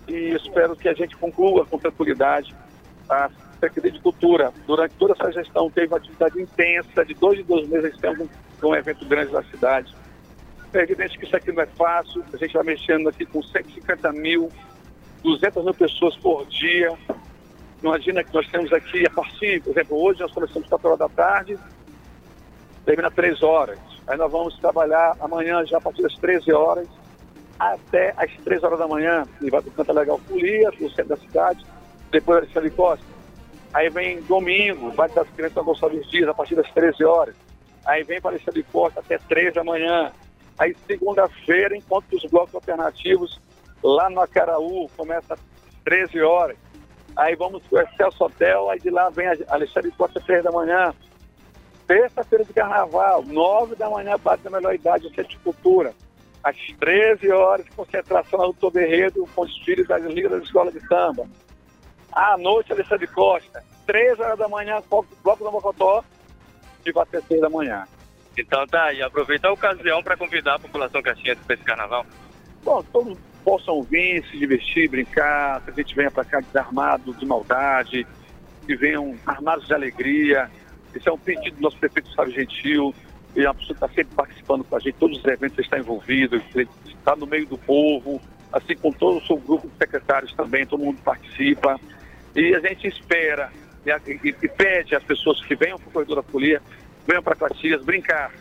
[0.07, 2.55] e espero que a gente conclua com tranquilidade.
[3.09, 3.29] A
[3.61, 7.67] Secretaria de Cultura, durante toda essa gestão, teve uma atividade intensa, de dois em dois
[7.67, 8.27] meses temos
[8.63, 9.95] um, um evento grande na cidade.
[10.73, 14.11] É evidente que isso aqui não é fácil, a gente vai mexendo aqui com 150
[14.13, 14.49] mil,
[15.21, 16.91] 200 mil pessoas por dia.
[17.83, 20.99] Imagina que nós temos aqui, a partir, por exemplo, hoje nós começamos às 4 horas
[20.99, 21.59] da tarde,
[22.85, 23.79] termina 3 horas.
[24.07, 26.87] Aí nós vamos trabalhar amanhã já a partir das 13 horas
[27.59, 29.25] até às 3 horas da manhã.
[29.41, 31.65] E vai para o Canta Legal Folia, no centro da cidade,
[32.11, 33.10] depois Alexandre Costa.
[33.73, 37.35] Aí vem domingo, vai das crianças Gonçalves Dias, a partir das 13 horas.
[37.85, 40.11] Aí vem para Alexandre Costa até 3 da manhã.
[40.57, 43.39] Aí segunda-feira, enquanto os blocos alternativos
[43.83, 45.39] lá no Acaraú, começa às
[45.83, 46.57] 13 horas.
[47.15, 50.43] Aí vamos para o Excelso Hotel, aí de lá vem a Alexandre Costa às 3
[50.43, 50.93] da manhã.
[51.87, 55.93] Terça-feira de carnaval, 9 da manhã, bate da melhor idade, o Centro de Cultura
[56.43, 61.27] às 13 horas, concentração Doutor Berredo com os filhos das ligas da escola de samba.
[62.11, 64.81] À noite, Alexandre Costa, 13 horas da manhã,
[65.23, 66.03] bloco do Mocotó,
[66.85, 67.85] e vai até 6 da manhã.
[68.37, 72.05] Então tá aí, aproveita a ocasião para convidar a população caxiense para esse carnaval.
[72.63, 77.25] Bom, todos possam vir, se divertir, brincar, que a gente venha para cá desarmado de
[77.25, 78.05] maldade,
[78.65, 80.49] que venham armados de alegria.
[80.93, 82.93] Esse é um pedido do nosso prefeito Sábio Gentil,
[83.35, 86.41] e a pessoa está sempre participando com a gente, todos os eventos está envolvido,
[86.85, 88.21] está no meio do povo,
[88.51, 91.79] assim como todo o seu grupo de secretários também, todo mundo participa.
[92.35, 93.51] E a gente espera
[93.85, 96.61] e, e, e pede às pessoas que venham para o Corredor da Folia,
[97.07, 98.31] venham para Caxias brincar,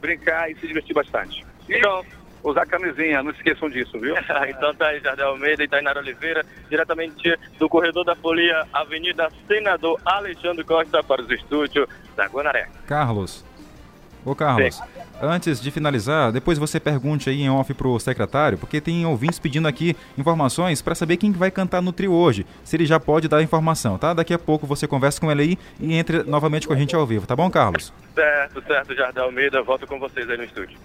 [0.00, 1.44] brincar e se divertir bastante.
[1.68, 2.04] Então,
[2.42, 4.14] usar camisinha, não esqueçam disso, viu?
[4.48, 10.00] então tá aí, Jardel Almeida e Tainara Oliveira, diretamente do Corredor da Folia, Avenida Senador
[10.04, 12.68] Alexandre Costa, para os estúdios da Guanaré.
[12.86, 13.44] Carlos.
[14.24, 14.82] Ô Carlos, Sim.
[15.22, 19.66] antes de finalizar, depois você pergunte aí em off pro secretário, porque tem ouvintes pedindo
[19.66, 23.42] aqui informações para saber quem vai cantar no trio hoje, se ele já pode dar
[23.42, 24.12] informação, tá?
[24.12, 27.06] Daqui a pouco você conversa com ele aí e entre novamente com a gente ao
[27.06, 27.92] vivo, tá bom, Carlos?
[28.14, 30.76] Certo, certo, Jardel Almeida, volto com vocês aí no estúdio.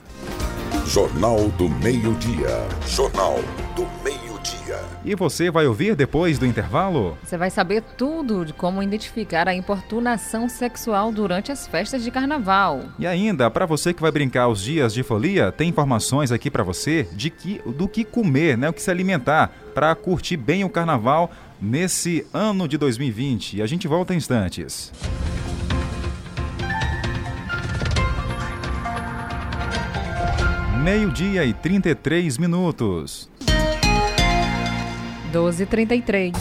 [0.85, 2.67] Jornal do Meio-Dia.
[2.87, 3.39] Jornal
[3.75, 4.24] do Meio-Dia.
[4.45, 4.79] Dia.
[5.03, 7.17] E você vai ouvir depois do intervalo?
[7.23, 12.83] Você vai saber tudo de como identificar a importunação sexual durante as festas de carnaval.
[12.99, 16.63] E ainda, para você que vai brincar os dias de folia, tem informações aqui para
[16.63, 20.69] você de que, do que comer, né, o que se alimentar para curtir bem o
[20.69, 21.31] carnaval
[21.61, 23.57] nesse ano de 2020.
[23.57, 24.91] E a gente volta em instantes.
[30.85, 33.27] Meio-dia e 33 minutos.
[35.35, 36.31] 12h33.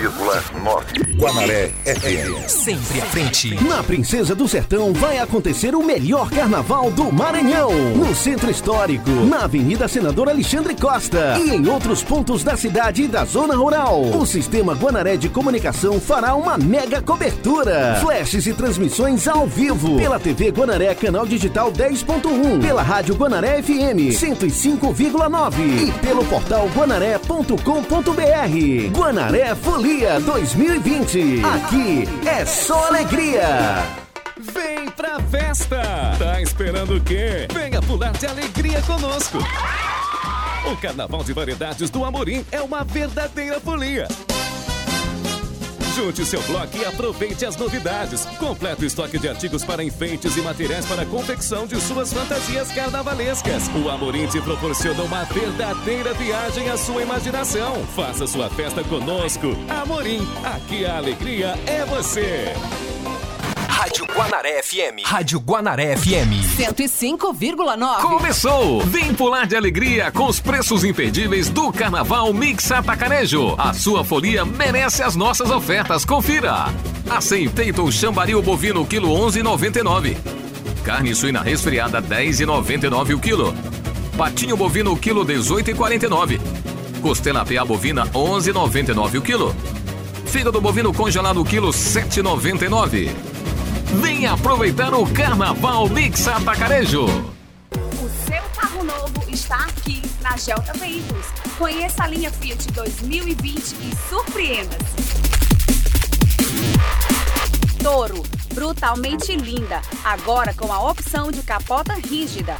[0.00, 1.18] 105,9.
[1.18, 2.48] Guanaré FM.
[2.48, 3.54] Sempre à frente.
[3.68, 7.70] Na Princesa do Sertão vai acontecer o melhor carnaval do Maranhão.
[7.94, 13.08] No Centro Histórico, na Avenida Senador Alexandre Costa e em outros pontos da cidade e
[13.08, 14.00] da zona rural.
[14.00, 17.98] O Sistema Guanaré de Comunicação fará uma mega cobertura.
[18.00, 19.98] Flashes e transmissões ao vivo.
[19.98, 22.62] Pela TV Guanaré, canal digital 10.1.
[22.62, 25.88] Pela Rádio Guanaré FM 105,9.
[25.88, 28.98] E pelo portal guanaré.com.br.
[28.98, 31.42] Guanaré Folia 2020.
[31.44, 33.42] Aqui é só alegria.
[34.38, 35.82] Vem pra festa!
[36.18, 37.48] Tá esperando o quê?
[37.52, 39.38] Venha pular de alegria conosco!
[40.64, 44.06] O Carnaval de Variedades do Amorim é uma verdadeira folia.
[45.94, 48.24] Junte seu bloco e aproveite as novidades.
[48.38, 53.68] Completo estoque de artigos para enfeites e materiais para a confecção de suas fantasias carnavalescas.
[53.68, 57.84] O Amorim te proporciona uma verdadeira viagem à sua imaginação.
[57.96, 59.48] Faça sua festa conosco.
[59.68, 62.54] Amorim, aqui a alegria é você.
[63.80, 65.06] Rádio Guanaré FM.
[65.06, 66.44] Rádio Guanaré FM.
[66.58, 68.02] 105,9.
[68.02, 68.82] Começou!
[68.82, 73.54] Vem pular de alegria com os preços imperdíveis do Carnaval Mix Atacarejo.
[73.56, 76.04] A sua folia merece as nossas ofertas.
[76.04, 76.66] Confira!
[77.08, 80.14] Acém peito chambaril bovino quilo 11,99.
[80.84, 83.54] Carne suína resfriada 10,99 o quilo.
[84.14, 86.38] Patinho bovino quilo 18,49.
[87.00, 89.56] Costela PA bovina 11,99 o quilo.
[90.26, 93.29] Fígado bovino congelado quilo 7,99.
[93.94, 97.06] Venha aproveitar o Carnaval Mix Atacarejo.
[97.06, 101.26] O seu carro novo está aqui na Gelta Veículos.
[101.58, 104.94] Conheça a linha Fiat 2020 e surpreenda-se.
[107.82, 108.22] Toro,
[108.54, 112.56] brutalmente linda, agora com a opção de capota rígida.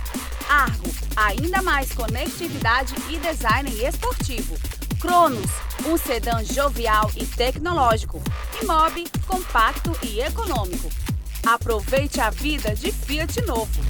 [0.49, 4.57] Argo, ainda mais conectividade e design esportivo.
[5.01, 5.51] Cronos,
[5.87, 8.21] um sedã jovial e tecnológico.
[8.61, 10.91] E Mob, compacto e econômico.
[11.47, 13.81] Aproveite a vida de Fiat novo.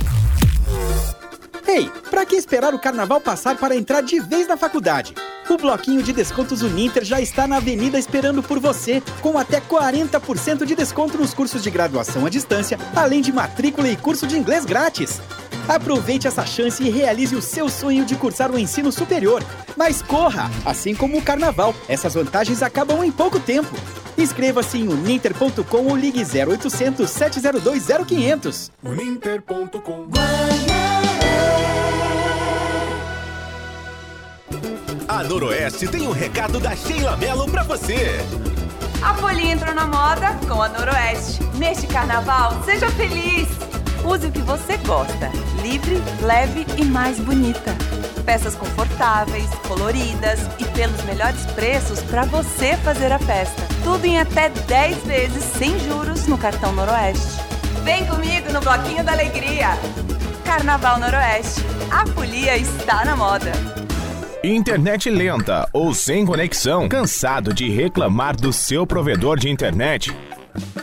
[1.66, 5.14] Ei, pra que esperar o carnaval passar para entrar de vez na faculdade?
[5.48, 10.64] O bloquinho de descontos Uninter já está na avenida esperando por você, com até 40%
[10.64, 14.64] de desconto nos cursos de graduação à distância, além de matrícula e curso de inglês
[14.64, 15.20] grátis.
[15.70, 19.40] Aproveite essa chance e realize o seu sonho de cursar o ensino superior.
[19.76, 20.50] Mas corra!
[20.64, 23.70] Assim como o carnaval, essas vantagens acabam em pouco tempo.
[24.18, 28.72] Inscreva-se em uninter.com ou ligue 0800 702 0500.
[28.82, 30.08] Uninter.com
[35.06, 38.18] A Noroeste tem um recado da Sheila Mello pra você.
[39.00, 41.40] A folia entrou na moda com a Noroeste.
[41.54, 43.79] Neste carnaval, seja feliz!
[44.04, 45.30] Use o que você gosta,
[45.62, 47.74] livre, leve e mais bonita.
[48.24, 53.62] Peças confortáveis, coloridas e pelos melhores preços para você fazer a festa.
[53.84, 57.40] Tudo em até 10 vezes sem juros no cartão Noroeste.
[57.82, 59.70] Vem comigo no Bloquinho da Alegria.
[60.44, 61.60] Carnaval Noroeste.
[61.90, 63.52] A folia está na moda.
[64.42, 66.88] Internet lenta ou sem conexão?
[66.88, 70.16] Cansado de reclamar do seu provedor de internet?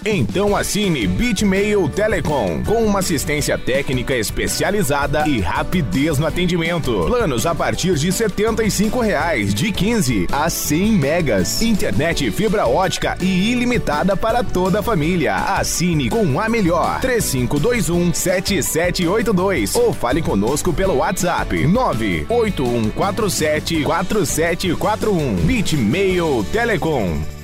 [0.06, 7.06] Então assine Bitmail Telecom, com uma assistência técnica especializada e rapidez no atendimento.
[7.06, 11.62] Planos a partir de 75 reais, de 15 a 100 megas.
[11.62, 15.36] Internet fibra ótica e ilimitada para toda a família.
[15.36, 25.36] Assine com a melhor 3521 7782 ou fale conosco pelo WhatsApp 98147 4741.
[25.46, 27.37] Bitmail Telecom.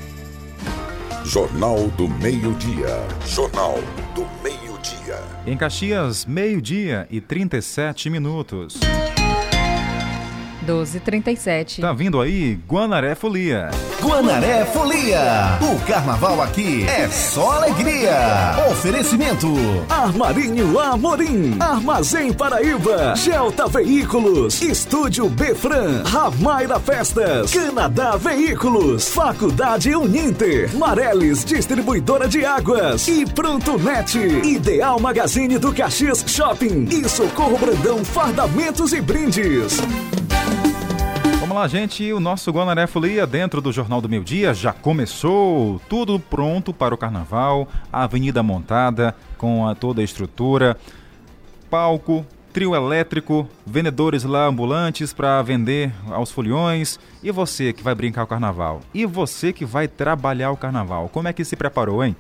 [1.26, 3.08] Jornal do Meio-Dia.
[3.26, 3.76] Jornal
[4.14, 5.24] do Meio-Dia.
[5.48, 8.78] Em Caxias, meio-dia e 37 minutos.
[10.64, 11.82] 12h37.
[11.82, 13.70] Tá vindo aí Guanaré Folia.
[14.02, 15.58] Guanaré Folia.
[15.62, 18.56] O carnaval aqui é só alegria.
[18.72, 19.48] Oferecimento.
[19.90, 31.44] Armarinho Amorim, Armazém Paraíba, Gelta Veículos, Estúdio Befran, Ramaira Festas, Canadá Veículos, Faculdade Uninter, Mareles
[31.46, 38.94] Distribuidora de Águas e Pronto Net, Ideal Magazine do Caxias Shopping e Socorro Brandão Fardamentos
[38.94, 39.80] e Brindes.
[41.54, 42.12] Vamos lá, gente.
[42.12, 45.80] O nosso Guanaré Folia dentro do Jornal do Meio Dia já começou.
[45.88, 47.68] Tudo pronto para o carnaval.
[47.92, 50.76] A avenida montada com a, toda a estrutura.
[51.70, 57.00] Palco, trio elétrico, vendedores lá ambulantes para vender aos foliões.
[57.22, 58.82] E você que vai brincar o carnaval?
[58.92, 61.08] E você que vai trabalhar o carnaval?
[61.08, 62.16] Como é que se preparou, hein?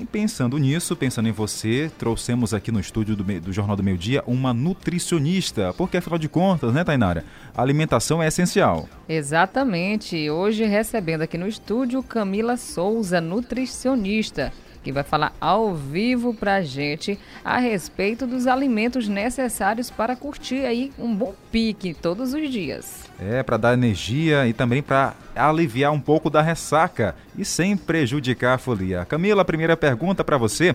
[0.00, 3.98] E pensando nisso, pensando em você, trouxemos aqui no estúdio do, do Jornal do Meio
[3.98, 7.22] Dia uma nutricionista, porque afinal de contas, né, Tainara?
[7.54, 8.88] A alimentação é essencial.
[9.06, 10.30] Exatamente.
[10.30, 14.50] Hoje recebendo aqui no estúdio Camila Souza, nutricionista
[14.82, 20.92] que vai falar ao vivo pra gente a respeito dos alimentos necessários para curtir aí
[20.98, 23.04] um bom pique todos os dias.
[23.18, 28.54] É, para dar energia e também para aliviar um pouco da ressaca e sem prejudicar
[28.54, 29.04] a folia.
[29.04, 30.74] Camila, a primeira pergunta para você.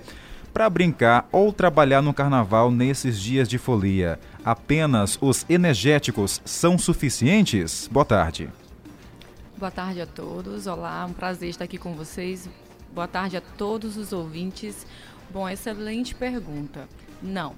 [0.53, 7.89] Para brincar ou trabalhar no carnaval nesses dias de folia, apenas os energéticos são suficientes?
[7.91, 8.49] Boa tarde.
[9.57, 10.65] Boa tarde a todos.
[10.65, 12.49] Olá, um prazer estar aqui com vocês.
[12.95, 14.87] Boa tarde a todos os ouvintes.
[15.29, 16.87] Bom, excelente pergunta.
[17.21, 17.53] Não,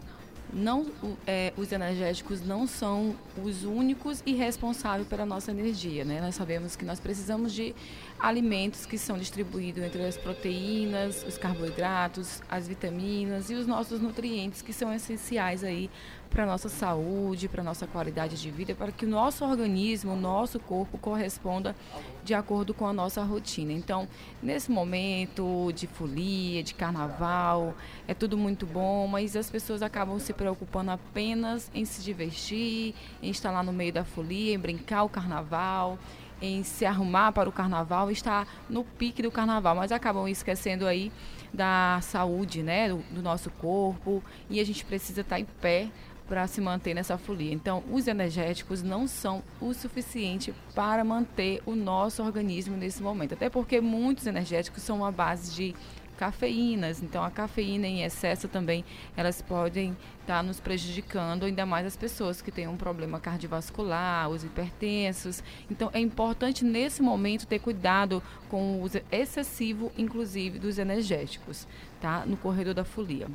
[0.51, 0.87] não
[1.27, 6.21] é, os energéticos não são os únicos e responsáveis pela nossa energia, né?
[6.21, 7.75] Nós sabemos que nós precisamos de
[8.19, 14.63] alimentos que são distribuídos entre as proteínas, os carboidratos, as vitaminas e os nossos nutrientes
[14.63, 15.87] que são essenciais aí
[16.27, 20.59] para nossa saúde, para nossa qualidade de vida, para que o nosso organismo, o nosso
[20.59, 21.75] corpo corresponda
[22.23, 23.71] de acordo com a nossa rotina.
[23.71, 24.07] Então,
[24.41, 27.75] nesse momento de folia, de carnaval,
[28.07, 33.29] é tudo muito bom, mas as pessoas acabam se preocupando apenas em se divertir, em
[33.29, 35.97] estar lá no meio da folia, em brincar o carnaval,
[36.41, 41.11] em se arrumar para o carnaval, estar no pique do carnaval, mas acabam esquecendo aí
[41.53, 45.89] da saúde, né, do, do nosso corpo, e a gente precisa estar em pé
[46.27, 47.53] para se manter nessa folia.
[47.53, 53.33] Então, os energéticos não são o suficiente para manter o nosso organismo nesse momento.
[53.33, 55.75] Até porque muitos energéticos são uma base de
[56.17, 57.01] cafeínas.
[57.01, 58.83] Então, a cafeína em excesso também,
[59.15, 64.27] elas podem estar tá nos prejudicando, ainda mais as pessoas que têm um problema cardiovascular,
[64.29, 65.43] os hipertensos.
[65.69, 71.67] Então, é importante nesse momento ter cuidado com o uso excessivo, inclusive, dos energéticos,
[72.01, 72.25] tá?
[72.25, 73.27] No corredor da folia.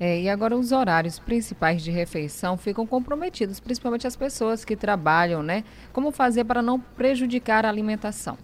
[0.00, 5.42] É, e agora os horários principais de refeição ficam comprometidos, principalmente as pessoas que trabalham,
[5.42, 5.64] né?
[5.92, 8.38] Como fazer para não prejudicar a alimentação?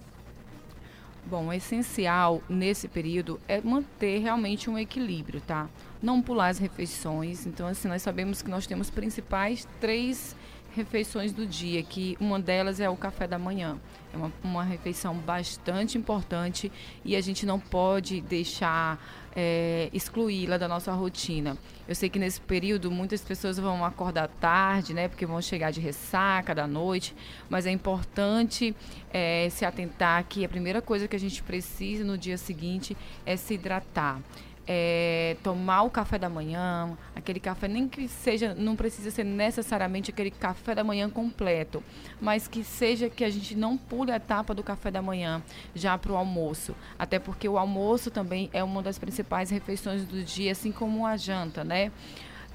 [1.26, 5.70] Bom, o essencial nesse período é manter realmente um equilíbrio, tá?
[6.02, 7.46] Não pular as refeições.
[7.46, 10.36] Então, assim, nós sabemos que nós temos principais três
[10.74, 13.78] refeições do dia, que uma delas é o café da manhã.
[14.12, 16.70] É uma, uma refeição bastante importante
[17.04, 18.98] e a gente não pode deixar
[19.34, 21.56] é, excluí-la da nossa rotina.
[21.86, 25.80] Eu sei que nesse período muitas pessoas vão acordar tarde, né, porque vão chegar de
[25.80, 27.14] ressaca da noite,
[27.48, 28.74] mas é importante
[29.12, 33.36] é, se atentar que a primeira coisa que a gente precisa no dia seguinte é
[33.36, 34.20] se hidratar
[34.66, 40.10] é, tomar o café da manhã, aquele café nem que seja, não precisa ser necessariamente
[40.10, 41.82] aquele café da manhã completo,
[42.20, 45.42] mas que seja que a gente não pule a etapa do café da manhã
[45.74, 50.22] já para o almoço, até porque o almoço também é uma das principais refeições do
[50.22, 51.92] dia, assim como a janta, né?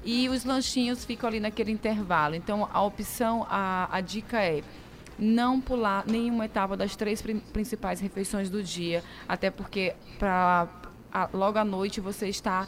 [0.04, 2.34] E os lanchinhos ficam ali naquele intervalo.
[2.34, 4.62] Então a opção, a, a dica é
[5.18, 10.66] não pular nenhuma etapa das três principais refeições do dia, até porque para
[11.12, 12.66] a, logo à noite você está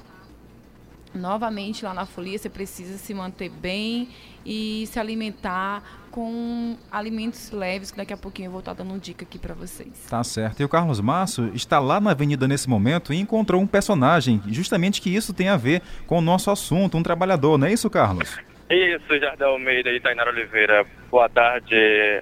[1.14, 4.08] novamente lá na folia, você precisa se manter bem
[4.44, 9.24] e se alimentar com alimentos leves, que daqui a pouquinho eu vou estar dando dica
[9.24, 10.06] aqui para vocês.
[10.08, 10.60] Tá certo.
[10.60, 15.00] E o Carlos Masso está lá na avenida nesse momento e encontrou um personagem, justamente
[15.00, 18.38] que isso tem a ver com o nosso assunto, um trabalhador, não é isso, Carlos?
[18.70, 20.86] Isso, Jardel Almeida e Tainara Oliveira.
[21.10, 21.76] Boa tarde,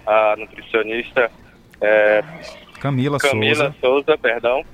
[0.04, 1.30] a nutricionista
[1.80, 2.24] é,
[2.80, 3.76] Camila, Camila Souza.
[3.80, 4.64] Souza, perdão.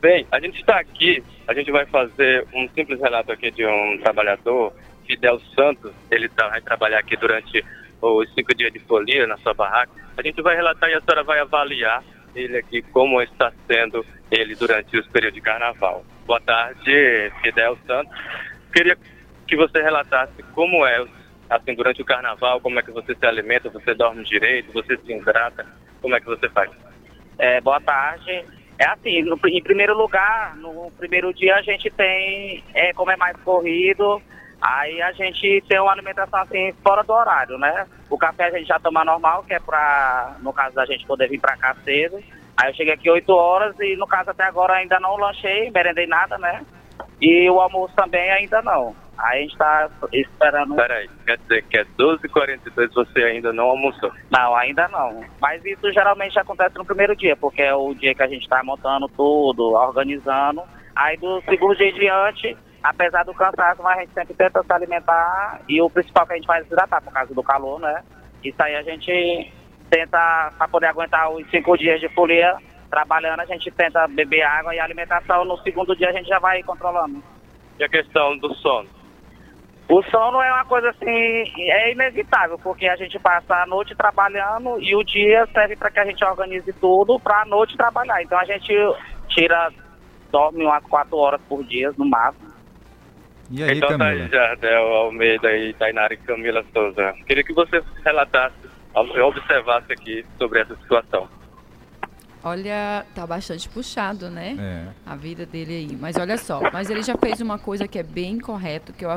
[0.00, 3.98] Bem, a gente está aqui, a gente vai fazer um simples relato aqui de um
[4.02, 4.72] trabalhador,
[5.06, 7.64] Fidel Santos, ele tá, vai trabalhar aqui durante
[8.02, 9.92] os cinco dias de folia na sua barraca.
[10.16, 14.54] A gente vai relatar e a senhora vai avaliar ele aqui, como está sendo ele
[14.54, 16.04] durante os períodos de carnaval.
[16.26, 18.12] Boa tarde, Fidel Santos.
[18.72, 18.96] Queria
[19.46, 21.04] que você relatasse como é,
[21.48, 25.12] assim, durante o carnaval, como é que você se alimenta, você dorme direito, você se
[25.12, 25.64] hidrata,
[26.02, 26.70] como é que você faz?
[27.38, 28.44] É, boa tarde.
[28.78, 33.16] É assim, no, em primeiro lugar, no primeiro dia a gente tem, é, como é
[33.16, 34.20] mais corrido,
[34.60, 37.86] aí a gente tem uma alimentação assim fora do horário, né?
[38.10, 41.28] O café a gente já toma normal, que é pra, no caso da gente poder
[41.28, 42.22] vir pra cá cedo.
[42.56, 46.06] Aí eu cheguei aqui 8 horas e no caso até agora ainda não lanchei, merendei
[46.06, 46.64] nada, né?
[47.20, 48.94] E o almoço também ainda não.
[49.18, 50.74] Aí a gente tá esperando.
[50.74, 54.12] Peraí, quer dizer que é 12h42 você ainda não almoçou?
[54.30, 55.24] Não, ainda não.
[55.40, 58.62] Mas isso geralmente acontece no primeiro dia, porque é o dia que a gente tá
[58.62, 60.62] montando tudo, organizando.
[60.94, 64.72] Aí do segundo dia em diante, apesar do cansaço, mas a gente sempre tenta se
[64.72, 65.60] alimentar.
[65.68, 68.02] E o principal que a gente faz é hidratar, por causa do calor, né?
[68.44, 69.52] Isso aí a gente
[69.88, 72.56] tenta, para poder aguentar os cinco dias de folia
[72.90, 75.44] trabalhando, a gente tenta beber água e alimentação.
[75.44, 77.22] No segundo dia a gente já vai controlando.
[77.78, 78.88] E a questão do sono?
[79.88, 84.80] O sono é uma coisa assim, é inevitável, porque a gente passa a noite trabalhando
[84.80, 88.20] e o dia serve para que a gente organize tudo para a noite trabalhar.
[88.20, 88.74] Então a gente
[89.28, 89.70] tira,
[90.32, 92.50] dorme umas quatro horas por dia no máximo.
[93.48, 94.28] E aí, então, Camila?
[94.28, 98.56] Thaís Jardel, Almeida e Tainara e Camila Souza, queria que você relatasse,
[98.92, 101.28] observasse aqui sobre essa situação.
[102.46, 104.54] Olha, tá bastante puxado, né?
[104.56, 104.88] É.
[105.04, 105.98] A vida dele aí.
[106.00, 109.10] Mas olha só, mas ele já fez uma coisa que é bem correto, que eu,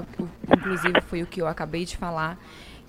[0.51, 2.39] inclusive foi o que eu acabei de falar,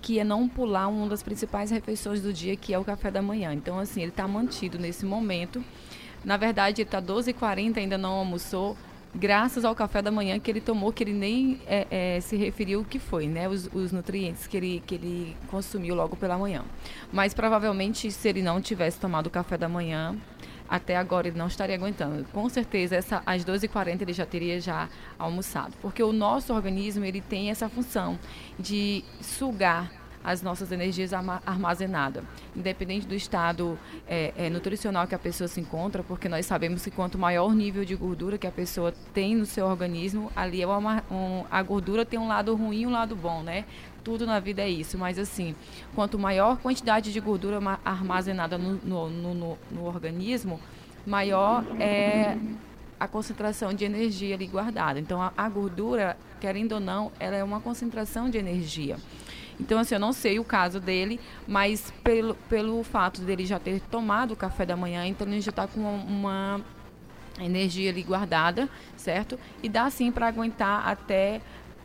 [0.00, 3.20] que é não pular uma das principais refeições do dia, que é o café da
[3.20, 3.52] manhã.
[3.52, 5.62] Então, assim, ele está mantido nesse momento.
[6.24, 8.78] Na verdade, ele está 12h40, ainda não almoçou,
[9.14, 12.80] graças ao café da manhã que ele tomou, que ele nem é, é, se referiu
[12.80, 13.48] o que foi, né?
[13.48, 16.64] Os, os, nutrientes que ele, que ele consumiu logo pela manhã.
[17.12, 20.16] Mas provavelmente, se ele não tivesse tomado o café da manhã,
[20.68, 22.24] até agora ele não estaria aguentando.
[22.32, 24.88] Com certeza, essa, às 12h40 ele já teria já
[25.18, 25.76] almoçado.
[25.82, 28.18] Porque o nosso organismo ele tem essa função
[28.58, 32.22] de sugar as nossas energias armazenadas,
[32.54, 36.90] independente do estado é, é, nutricional que a pessoa se encontra, porque nós sabemos que
[36.90, 40.66] quanto maior o nível de gordura que a pessoa tem no seu organismo, ali é
[40.66, 43.64] uma, um, a gordura tem um lado ruim e um lado bom, né?
[44.04, 45.54] Tudo na vida é isso, mas assim,
[45.94, 50.60] quanto maior quantidade de gordura armazenada no, no, no, no organismo,
[51.06, 52.36] maior é
[53.00, 55.00] a concentração de energia ali guardada.
[55.00, 58.98] Então, a, a, gordura, querendo ou não, ela é uma concentração de energia.
[59.60, 63.80] Então, assim, eu não sei o caso dele, mas pelo, pelo fato dele já ter
[63.82, 66.60] tomado o café da manhã, então ele já está com uma
[67.38, 69.38] energia ali guardada, certo?
[69.62, 71.40] E dá sim para aguentar até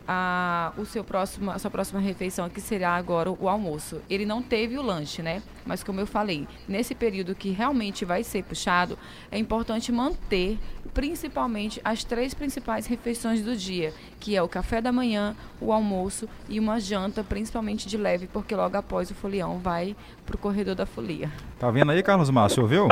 [0.08, 4.00] a, o seu próximo, a sua próxima refeição, que será agora o almoço.
[4.08, 5.42] Ele não teve o lanche, né?
[5.66, 8.96] Mas como eu falei, nesse período que realmente vai ser puxado,
[9.30, 10.58] é importante manter
[10.94, 16.28] principalmente as três principais refeições do dia, que é o café da manhã, o almoço
[16.48, 19.94] e uma janta, principalmente de leve, porque logo após o folião vai
[20.24, 21.30] para o corredor da folia.
[21.58, 22.88] Tá vendo aí, Carlos Márcio, ouviu?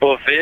[0.00, 0.34] Ouvi,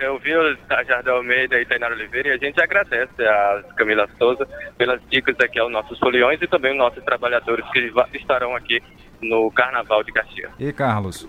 [0.00, 0.56] eu vi o
[0.86, 4.48] Jardel Almeida e Tainara Oliveira e a gente agradece a Camila Souza
[4.78, 8.82] pelas dicas aqui aos nossos foliões e também aos nossos trabalhadores que estarão aqui
[9.22, 10.50] no Carnaval de Caxias.
[10.58, 11.28] E Carlos?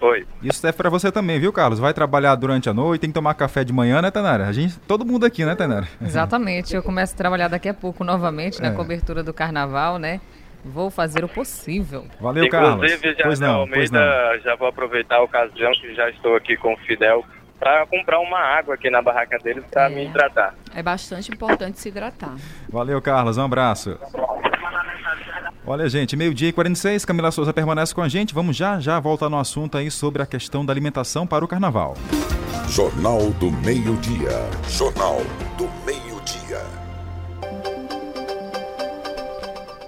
[0.00, 0.26] Oi.
[0.42, 1.78] Isso serve para você também, viu, Carlos?
[1.78, 4.46] Vai trabalhar durante a noite, tem que tomar café de manhã, né, Tanara?
[4.46, 5.86] A gente, todo mundo aqui, né, Tanara?
[6.00, 6.74] Exatamente.
[6.74, 8.70] Eu começo a trabalhar daqui a pouco novamente na É.
[8.74, 10.20] cobertura do carnaval, né?
[10.64, 12.06] Vou fazer o possível.
[12.20, 13.16] Valeu, Inclusive, Carlos.
[13.18, 16.72] já Pois não, pois Almeida, já vou aproveitar a ocasião que já estou aqui com
[16.72, 17.22] o Fidel
[17.58, 20.54] para comprar uma água aqui na barraca deles para me hidratar.
[20.74, 22.36] É bastante importante se hidratar.
[22.70, 23.36] Valeu, Carlos.
[23.36, 23.98] Um abraço.
[25.66, 28.32] Olha, gente, meio-dia e 46, Camila Souza permanece com a gente.
[28.32, 31.94] Vamos já, já voltar no assunto aí sobre a questão da alimentação para o carnaval.
[32.66, 34.48] Jornal do Meio-Dia.
[34.68, 35.18] Jornal
[35.58, 36.62] do Meio-Dia.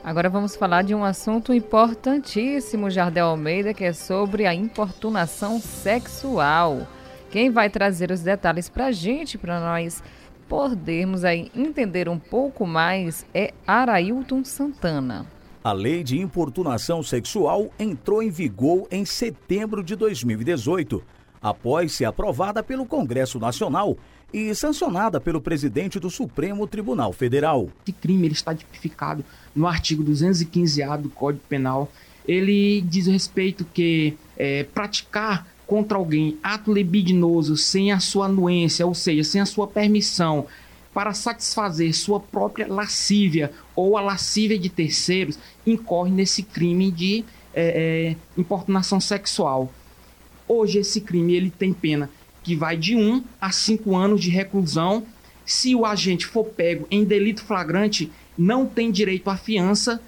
[0.05, 6.87] Agora vamos falar de um assunto importantíssimo, Jardel Almeida, que é sobre a importunação sexual.
[7.31, 10.03] Quem vai trazer os detalhes para a gente, para nós
[10.47, 15.27] podermos aí entender um pouco mais, é Arailton Santana.
[15.65, 21.01] A lei de importunação sexual entrou em vigor em setembro de 2018,
[21.41, 23.97] após ser aprovada pelo Congresso Nacional
[24.35, 27.69] e sancionada pelo presidente do Supremo Tribunal Federal.
[27.87, 31.89] Esse crime ele está tipificado no artigo 215-A do Código Penal.
[32.27, 38.95] Ele diz respeito que é, praticar contra alguém ato libidinoso sem a sua anuência, ou
[38.95, 40.47] seja, sem a sua permissão,
[40.93, 47.25] para satisfazer sua própria lascívia ou a lascívia de terceiros, incorre nesse crime de
[47.55, 49.73] é, é, importunação sexual.
[50.47, 52.11] Hoje esse crime ele tem pena
[52.43, 55.05] que vai de 1 a 5 anos de reclusão.
[55.47, 60.01] Se o agente for pego em delito flagrante, não tem direito à fiança.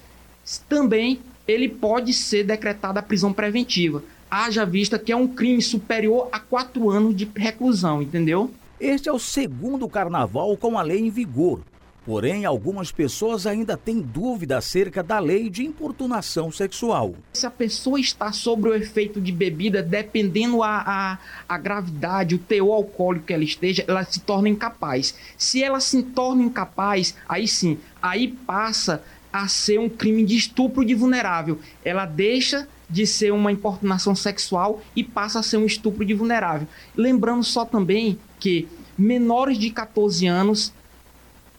[0.67, 4.03] Também ele pode ser decretada a prisão preventiva.
[4.29, 8.51] Haja vista que é um crime superior a 4 anos de reclusão, entendeu?
[8.85, 11.59] Este é o segundo carnaval com a lei em vigor.
[12.05, 17.15] Porém, algumas pessoas ainda têm dúvida acerca da lei de importunação sexual.
[17.33, 21.17] Se a pessoa está sobre o efeito de bebida, dependendo a, a,
[21.49, 25.15] a gravidade, o teor alcoólico que ela esteja, ela se torna incapaz.
[25.35, 29.01] Se ela se torna incapaz, aí sim, aí passa
[29.33, 31.57] a ser um crime de estupro de vulnerável.
[31.83, 36.67] Ela deixa de ser uma importunação sexual e passa a ser um estupro de vulnerável.
[36.95, 40.71] Lembrando só também que menores de 14 anos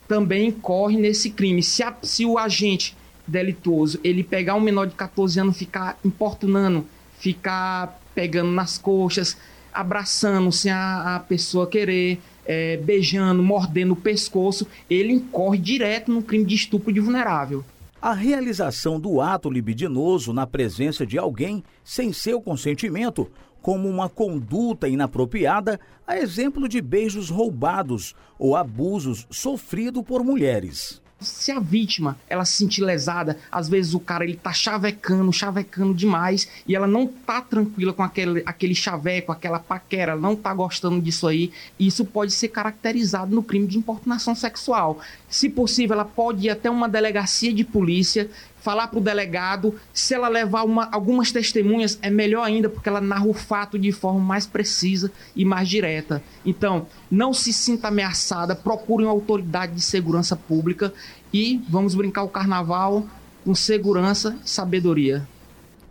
[0.07, 1.61] também incorre nesse crime.
[1.61, 6.87] Se, a, se o agente delituoso ele pegar um menor de 14 anos, ficar importunando,
[7.19, 9.37] ficar pegando nas coxas,
[9.75, 16.23] abraçando sem a, a pessoa querer, é, beijando, mordendo o pescoço, ele incorre direto no
[16.23, 17.65] crime de estupro de vulnerável.
[18.01, 23.31] A realização do ato libidinoso na presença de alguém sem seu consentimento
[23.63, 31.51] como uma conduta inapropriada, a exemplo de beijos roubados ou abusos sofridos por mulheres se
[31.51, 36.49] a vítima ela se sentir lesada, às vezes o cara ele tá chavecando, chavecando demais
[36.67, 41.27] e ela não tá tranquila com aquele, aquele chaveco, aquela paquera, não tá gostando disso
[41.27, 45.01] aí, isso pode ser caracterizado no crime de importunação sexual.
[45.29, 48.31] Se possível, ela pode ir até uma delegacia de polícia,
[48.67, 49.77] falar para o delegado.
[49.95, 53.93] Se ela levar uma, algumas testemunhas, é melhor ainda, porque ela narra o fato de
[53.93, 56.21] forma mais precisa e mais direta.
[56.45, 60.93] Então, não se sinta ameaçada, procure uma autoridade de segurança pública
[61.33, 63.07] e vamos brincar o carnaval
[63.45, 65.25] com segurança e sabedoria.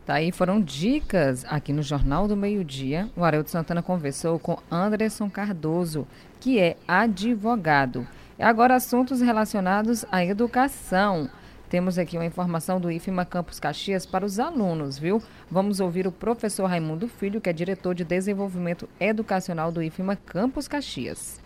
[0.06, 3.10] Tá aí, foram dicas aqui no Jornal do Meio Dia.
[3.16, 6.06] O Haroldo Santana conversou com Anderson Cardoso,
[6.42, 8.06] que é advogado.
[8.38, 11.30] Agora assuntos relacionados à educação.
[11.76, 15.22] Temos aqui uma informação do IFMA Campus Caxias para os alunos, viu?
[15.52, 20.70] Vamos ouvir o professor Raimundo Filho, que é diretor de desenvolvimento educacional do IFMA Campus
[20.70, 21.38] Caxias.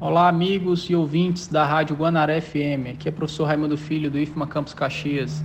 [0.00, 2.94] Olá, amigos e ouvintes da Rádio Guanaré FM.
[2.94, 5.44] Aqui é o professor Raimundo Filho do IFMA Campus Caxias,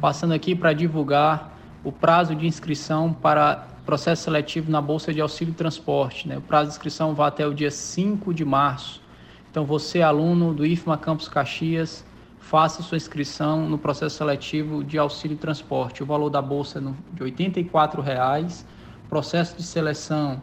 [0.00, 5.54] passando aqui para divulgar o prazo de inscrição para processo seletivo na Bolsa de Auxílio
[5.54, 6.26] Transporte.
[6.26, 6.36] Né?
[6.36, 9.00] O prazo de inscrição vai até o dia 5 de março.
[9.48, 12.04] Então, você, aluno do IFMA Campus Caxias,
[12.50, 16.02] faça sua inscrição no processo seletivo de auxílio transporte.
[16.02, 18.64] O valor da bolsa é de R$ 84,00.
[19.08, 20.42] Processo de seleção,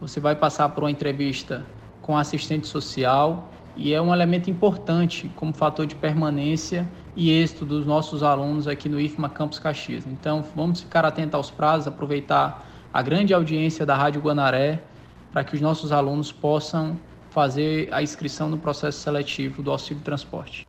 [0.00, 1.64] você vai passar por uma entrevista
[2.02, 6.84] com assistente social e é um elemento importante como fator de permanência
[7.14, 10.04] e êxito dos nossos alunos aqui no IFMA Campus Caxias.
[10.04, 14.82] Então, vamos ficar atentos aos prazos, aproveitar a grande audiência da Rádio Guanaré
[15.30, 16.98] para que os nossos alunos possam
[17.30, 20.65] fazer a inscrição no processo seletivo do auxílio transporte.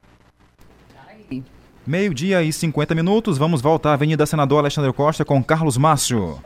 [1.88, 6.38] Meio-dia e 50 minutos, vamos voltar à Avenida Senador Alexandre Costa com Carlos Márcio.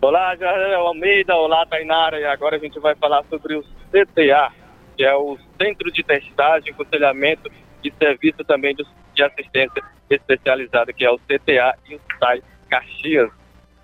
[0.00, 3.62] Olá, Jair Almeida, olá, Tainara, e agora a gente vai falar sobre o
[3.92, 4.50] CTA,
[4.96, 7.52] que é o Centro de Testagem, Aconselhamento
[7.84, 13.30] e Serviço também de Assistência Especializada, que é o CTA e o SAI Caxias.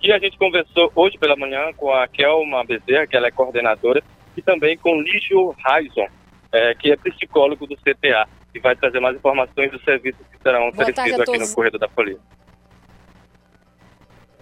[0.01, 4.01] E a gente conversou hoje pela manhã com a Kelma Bezerra, que ela é coordenadora,
[4.35, 6.07] e também com Lígio Raison,
[6.51, 10.69] é, que é psicólogo do CTA e vai trazer mais informações dos serviços que serão
[10.69, 12.19] oferecidos aqui no Corredor da Folia.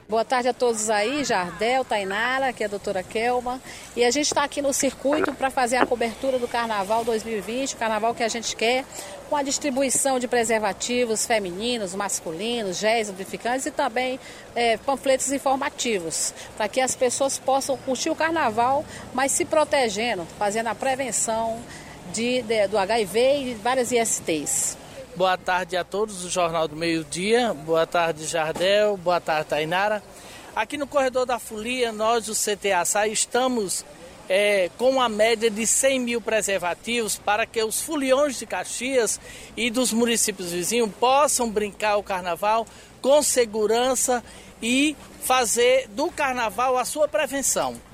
[0.09, 3.61] Boa tarde a todos aí, Jardel, Tainara, que é a doutora Kelma.
[3.95, 7.77] E a gente está aqui no circuito para fazer a cobertura do Carnaval 2020, o
[7.77, 8.83] carnaval que a gente quer,
[9.29, 14.19] com a distribuição de preservativos femininos, masculinos, géis lubrificantes e também
[14.55, 18.83] é, panfletos informativos, para que as pessoas possam curtir o carnaval,
[19.13, 21.61] mas se protegendo, fazendo a prevenção
[22.13, 24.77] de, de, do HIV e várias ISTs.
[25.15, 27.53] Boa tarde a todos do Jornal do Meio Dia.
[27.53, 28.95] Boa tarde, Jardel.
[28.97, 30.01] Boa tarde, Tainara.
[30.55, 33.85] Aqui no Corredor da Folia, nós, o CTA estamos
[34.29, 39.19] é, com uma média de 100 mil preservativos para que os foliões de Caxias
[39.57, 42.67] e dos municípios vizinhos possam brincar o carnaval
[43.01, 44.23] com segurança
[44.61, 47.88] e fazer do carnaval a sua prevenção.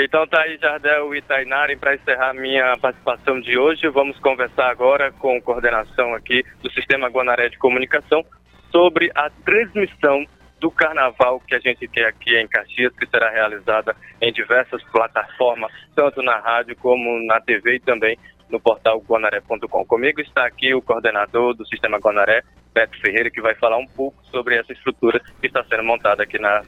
[0.00, 3.88] Então tá aí Jardel e Tainari para encerrar minha participação de hoje.
[3.88, 8.24] Vamos conversar agora com coordenação aqui do Sistema Guanaré de Comunicação
[8.70, 10.26] sobre a transmissão
[10.60, 15.70] do carnaval que a gente tem aqui em Caxias, que será realizada em diversas plataformas,
[15.94, 18.18] tanto na rádio como na TV e também
[18.48, 19.84] no portal guanaré.com.
[19.84, 24.22] Comigo está aqui o coordenador do Sistema Guanaré, Beto Ferreira, que vai falar um pouco
[24.26, 26.62] sobre essa estrutura que está sendo montada aqui na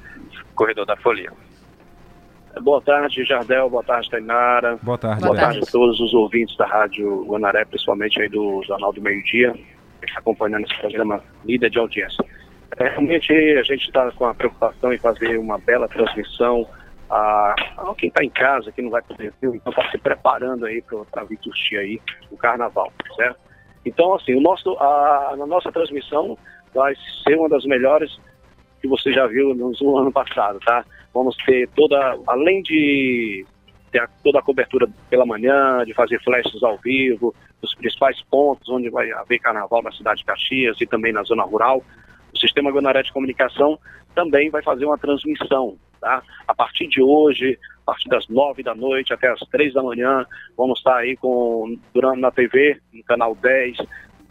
[0.54, 1.30] Corredor da Folia.
[2.60, 3.70] Boa tarde, Jardel.
[3.70, 4.78] Boa tarde, Tainara.
[4.82, 5.22] Boa tarde.
[5.22, 9.22] Boa tarde a todos os ouvintes da Rádio Guanaré, principalmente aí do Jornal do Meio
[9.24, 12.24] Dia, que está acompanhando esse programa líder de audiência.
[12.78, 16.66] É, realmente a gente está com a preocupação em fazer uma bela transmissão
[17.10, 20.66] a, a quem está em casa, quem não vai poder vir, então está se preparando
[20.66, 23.38] aí para vir curtir aí o carnaval, certo?
[23.84, 26.36] Então, assim, o nosso, a, a nossa transmissão
[26.74, 26.94] vai
[27.24, 28.18] ser uma das melhores
[28.80, 30.84] que você já viu no, no ano passado, tá?
[31.12, 33.44] Vamos ter toda, além de
[33.90, 38.90] ter toda a cobertura pela manhã, de fazer flashes ao vivo, dos principais pontos onde
[38.90, 41.82] vai haver carnaval na cidade de Caxias e também na zona rural,
[42.32, 43.78] o Sistema Guanaré de Comunicação
[44.14, 46.22] também vai fazer uma transmissão, tá?
[46.46, 50.26] A partir de hoje, a partir das nove da noite até as três da manhã,
[50.56, 53.78] vamos estar aí com, durante na TV, no canal 10,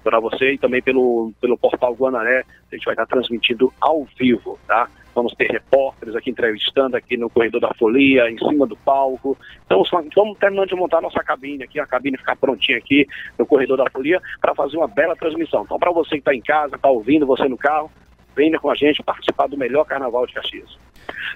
[0.07, 4.57] para você e também pelo, pelo portal Guanaré, a gente vai estar transmitindo ao vivo,
[4.65, 4.89] tá?
[5.13, 9.37] Vamos ter repórteres aqui entrevistando aqui no corredor da folia, em cima do palco.
[9.65, 9.83] Então
[10.15, 13.05] vamos terminando de montar nossa cabine aqui, a cabine ficar prontinha aqui
[13.37, 15.63] no corredor da folia para fazer uma bela transmissão.
[15.63, 17.91] Então para você que está em casa, está ouvindo, você no carro,
[18.33, 20.77] venha com a gente participar do melhor carnaval de Caxias.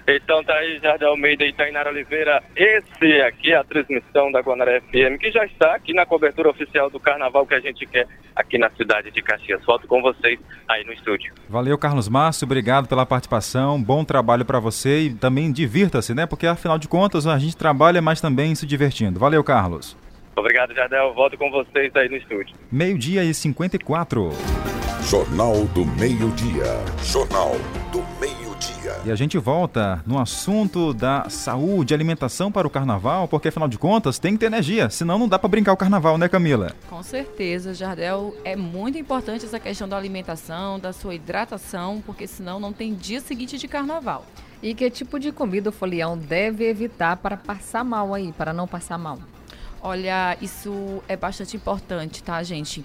[0.06, 2.42] Então tá aí Jardim Almeida e Tainara Oliveira.
[2.56, 6.90] Esse aqui é a transmissão da Guanaré FM, que já está aqui na cobertura oficial
[6.90, 9.64] do carnaval que a gente quer aqui na cidade de Caxias.
[9.64, 11.32] Volto com vocês aí no estúdio.
[11.48, 12.44] Valeu, Carlos Márcio.
[12.44, 13.80] Obrigado pela participação.
[13.80, 16.26] Bom trabalho para você e também divirta-se, né?
[16.26, 19.20] Porque afinal de contas a gente trabalha, mas também se divertindo.
[19.20, 19.96] Valeu, Carlos.
[20.34, 21.12] Obrigado, Jardel.
[21.14, 22.56] Volto com vocês aí no estúdio.
[22.70, 24.30] Meio-dia e 54.
[25.08, 26.80] Jornal do Meio-Dia.
[27.02, 27.52] Jornal
[27.92, 28.02] do
[28.70, 29.02] Meio-Dia.
[29.04, 33.78] E a gente volta no assunto da saúde, alimentação para o carnaval, porque afinal de
[33.78, 36.74] contas tem que ter energia, senão não dá para brincar o carnaval, né, Camila?
[36.88, 42.60] Com certeza, Jardel, é muito importante essa questão da alimentação, da sua hidratação, porque senão
[42.60, 44.24] não tem dia seguinte de carnaval.
[44.62, 48.68] E que tipo de comida o folião deve evitar para passar mal aí, para não
[48.68, 49.18] passar mal?
[49.84, 52.84] Olha, isso é bastante importante, tá, gente?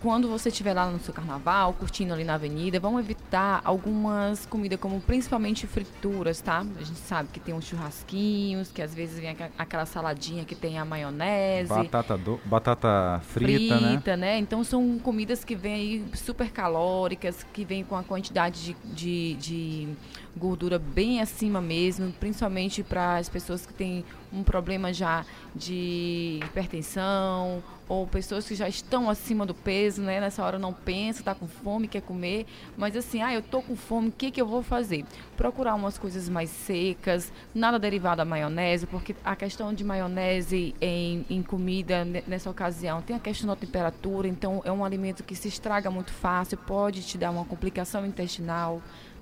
[0.00, 4.80] Quando você estiver lá no seu carnaval, curtindo ali na avenida, vamos evitar algumas comidas,
[4.80, 6.60] como principalmente frituras, tá?
[6.60, 10.78] A gente sabe que tem uns churrasquinhos, que às vezes vem aquela saladinha que tem
[10.78, 11.68] a maionese.
[11.68, 13.88] Batata, do, batata frita, né?
[13.88, 14.20] frita né?
[14.20, 14.38] né?
[14.38, 19.34] Então são comidas que vêm aí super calóricas, que vêm com a quantidade de, de,
[19.34, 19.88] de
[20.36, 25.24] gordura bem acima mesmo, principalmente para as pessoas que têm um problema já
[25.54, 30.20] de hipertensão ou pessoas que já estão acima do peso, né?
[30.20, 33.74] Nessa hora não pensa, tá com fome, quer comer, mas assim, ah, eu tô com
[33.74, 35.04] fome, o que que eu vou fazer?
[35.36, 41.26] Procurar umas coisas mais secas, nada derivado da maionese, porque a questão de maionese em,
[41.28, 45.48] em comida nessa ocasião tem a questão da temperatura, então é um alimento que se
[45.48, 48.80] estraga muito fácil, pode te dar uma complicação intestinal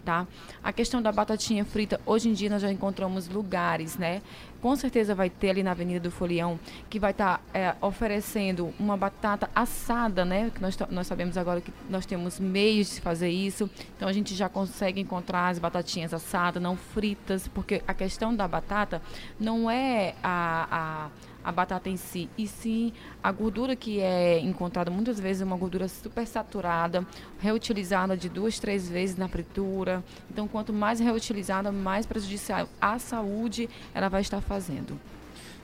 [0.09, 0.27] tá?
[0.65, 4.23] A questão da batatinha frita, hoje em dia nós já encontramos lugares, né?
[4.63, 8.73] Com certeza vai ter ali na Avenida do Folião, que vai estar tá, é, oferecendo
[8.81, 10.51] uma batata assada, né?
[10.55, 13.69] Que nós, nós sabemos agora que nós temos meios de fazer isso.
[13.99, 18.49] Então a gente já consegue encontrar as batatinhas assadas, não fritas, porque a questão da
[18.49, 19.03] batata
[19.39, 21.11] não é a, a
[21.49, 22.93] a batata em si, e sim
[23.23, 27.07] a gordura que é encontrada muitas vezes é uma gordura super saturada,
[27.41, 30.05] reutilizada de duas, três vezes na fritura.
[30.31, 35.01] Então, quanto mais reutilizada, mais prejudicial à saúde ela vai estar fazendo.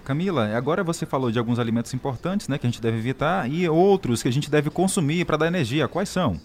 [0.07, 3.69] Camila, agora você falou de alguns alimentos importantes, né, que a gente deve evitar e
[3.69, 5.87] outros que a gente deve consumir para dar energia.
[5.87, 6.41] Quais são?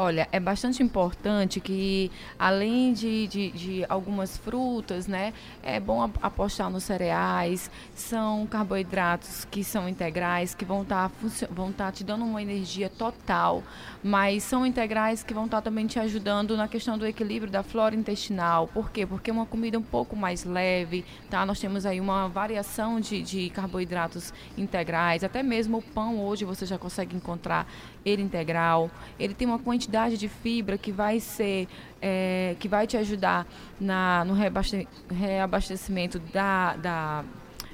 [0.00, 6.70] Olha, é bastante importante que, além de, de, de, algumas frutas, né, é bom apostar
[6.70, 12.24] nos cereais, são carboidratos que são integrais, que vão estar tá, vão tá te dando
[12.24, 13.60] uma energia total,
[14.00, 17.64] mas são integrais que vão estar tá também te ajudando na questão do equilíbrio da
[17.64, 18.68] flora intestinal.
[18.68, 19.04] Por quê?
[19.04, 21.44] Porque é uma comida um pouco mais leve, tá?
[21.44, 26.64] Nós temos aí uma variação de, de carboidratos integrais, até mesmo o pão hoje você
[26.64, 27.66] já consegue encontrar
[28.04, 28.90] ele integral.
[29.18, 31.68] Ele tem uma quantidade de fibra que vai ser
[32.00, 33.46] é, que vai te ajudar
[33.80, 37.24] na, no reabaste, reabastecimento da, da,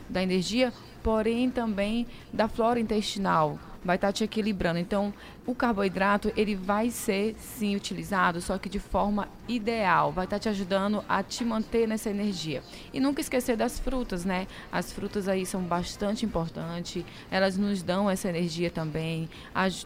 [0.09, 0.73] da energia,
[1.03, 4.79] porém também da flora intestinal vai estar tá te equilibrando.
[4.79, 5.13] Então,
[5.47, 10.41] o carboidrato, ele vai ser sim utilizado, só que de forma ideal, vai estar tá
[10.41, 12.63] te ajudando a te manter nessa energia.
[12.93, 14.47] E nunca esquecer das frutas, né?
[14.73, 19.29] As frutas aí são bastante importantes, elas nos dão essa energia também,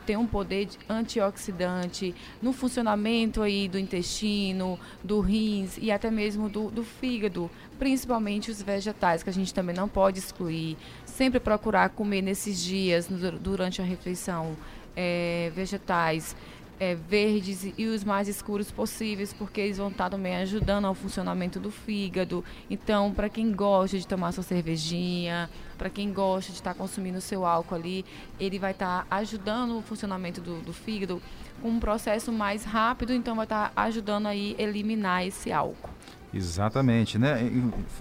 [0.07, 6.71] tem um poder antioxidante no funcionamento aí do intestino, do rins e até mesmo do,
[6.71, 10.77] do fígado, principalmente os vegetais, que a gente também não pode excluir.
[11.19, 13.09] Sempre procurar comer nesses dias,
[13.41, 14.57] durante a refeição,
[14.95, 16.37] é, vegetais
[16.79, 21.59] é, verdes e os mais escuros possíveis, porque eles vão estar também ajudando ao funcionamento
[21.59, 22.45] do fígado.
[22.71, 27.45] Então, para quem gosta de tomar sua cervejinha, para quem gosta de estar consumindo seu
[27.45, 28.05] álcool ali,
[28.39, 31.21] ele vai estar ajudando o funcionamento do, do fígado
[31.61, 35.91] com um processo mais rápido, então vai estar ajudando aí a eliminar esse álcool.
[36.33, 37.51] Exatamente, né?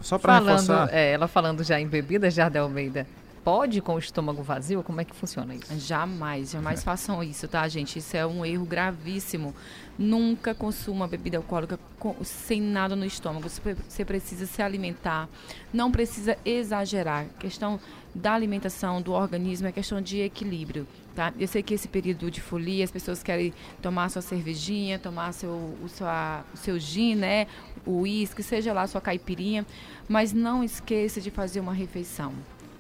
[0.02, 0.90] Só para reforçar.
[0.92, 3.08] é, ela falando já em bebidas, Jardel Almeida,
[3.48, 4.84] pode com o estômago vazio?
[4.84, 5.80] Como é que funciona isso?
[5.80, 7.98] Jamais, jamais façam isso, tá, gente?
[7.98, 9.56] Isso é um erro gravíssimo.
[9.98, 13.48] Nunca consuma bebida alcoólica com- sem nada no estômago.
[13.48, 15.30] Você, pre- você precisa se alimentar.
[15.74, 17.26] Não precisa exagerar.
[17.40, 17.80] Questão
[18.14, 20.86] da alimentação, do organismo, é questão de equilíbrio,
[21.16, 21.32] tá?
[21.40, 25.52] Eu sei que esse período de folia, as pessoas querem tomar sua cervejinha, tomar seu,
[25.52, 27.48] o, sua, seu gin, né?
[27.86, 29.66] O uísque, seja lá a sua caipirinha.
[30.10, 32.34] Mas não esqueça de fazer uma refeição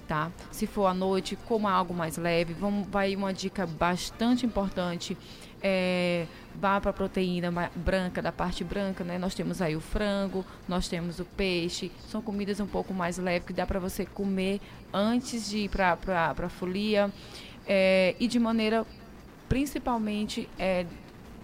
[0.08, 0.32] tá?
[0.52, 2.54] Se for à noite, coma algo mais leve.
[2.54, 5.18] Vamos, vai uma dica bastante importante.
[5.62, 9.18] É, vá para a proteína branca, da parte branca, né?
[9.18, 11.92] Nós temos aí o frango, nós temos o peixe.
[12.08, 14.62] São comidas um pouco mais leves que dá para você comer
[14.94, 15.98] antes de ir para
[16.38, 17.12] a folia.
[17.66, 18.86] É, e de maneira,
[19.50, 20.86] principalmente, é,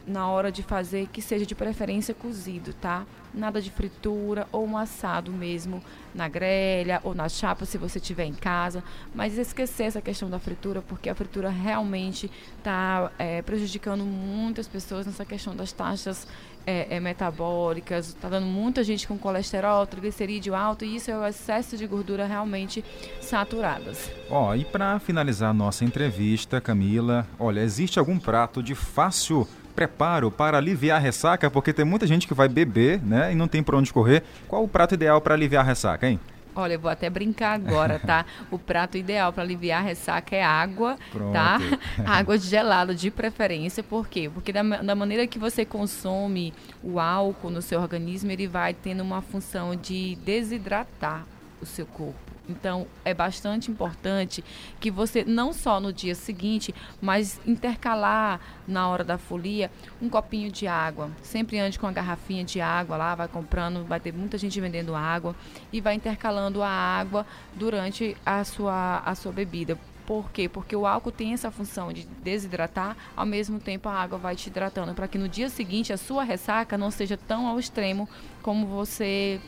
[0.08, 3.06] na hora de fazer, que seja de preferência cozido, tá?
[3.34, 8.26] Nada de fritura ou um assado mesmo na grelha ou na chapa se você tiver
[8.26, 8.84] em casa.
[9.14, 13.12] Mas esquecer essa questão da fritura, porque a fritura realmente está
[13.46, 16.28] prejudicando muitas pessoas nessa questão das taxas
[16.66, 18.10] é, é, metabólicas.
[18.10, 22.26] Está dando muita gente com colesterol, triglicerídeo alto e isso é o excesso de gordura
[22.26, 22.84] realmente
[23.22, 24.10] saturadas.
[24.30, 30.58] Ó, e para finalizar nossa entrevista, Camila, olha, existe algum prato de fácil preparo para
[30.58, 31.50] aliviar a ressaca?
[31.50, 34.24] Porque tem muita gente que vai beber, né, e não tem para onde correr.
[34.48, 36.20] Qual o prato ideal para aliviar a ressaca, hein?
[36.56, 38.26] Olha, eu vou até brincar agora, tá?
[38.52, 41.34] o prato ideal para aliviar a ressaca é água, Pronto.
[41.34, 41.58] tá?
[42.06, 44.30] água gelada de preferência, por quê?
[44.32, 46.54] Porque da, da maneira que você consome
[46.84, 51.26] o álcool no seu organismo, ele vai tendo uma função de desidratar
[51.60, 52.33] o seu corpo.
[52.48, 54.44] Então, é bastante importante
[54.80, 59.72] que você, não só no dia seguinte, mas intercalar na hora da folia
[60.02, 61.10] um copinho de água.
[61.22, 64.94] Sempre ande com a garrafinha de água lá, vai comprando, vai ter muita gente vendendo
[64.94, 65.36] água
[65.72, 67.26] e vai intercalando a água
[67.56, 69.78] durante a sua, a sua bebida.
[70.06, 70.50] Por quê?
[70.50, 74.48] Porque o álcool tem essa função de desidratar, ao mesmo tempo a água vai te
[74.48, 78.10] hidratando, para que no dia seguinte a sua ressaca não seja tão ao extremo
[78.42, 79.40] como você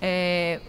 [0.00, 0.62] é,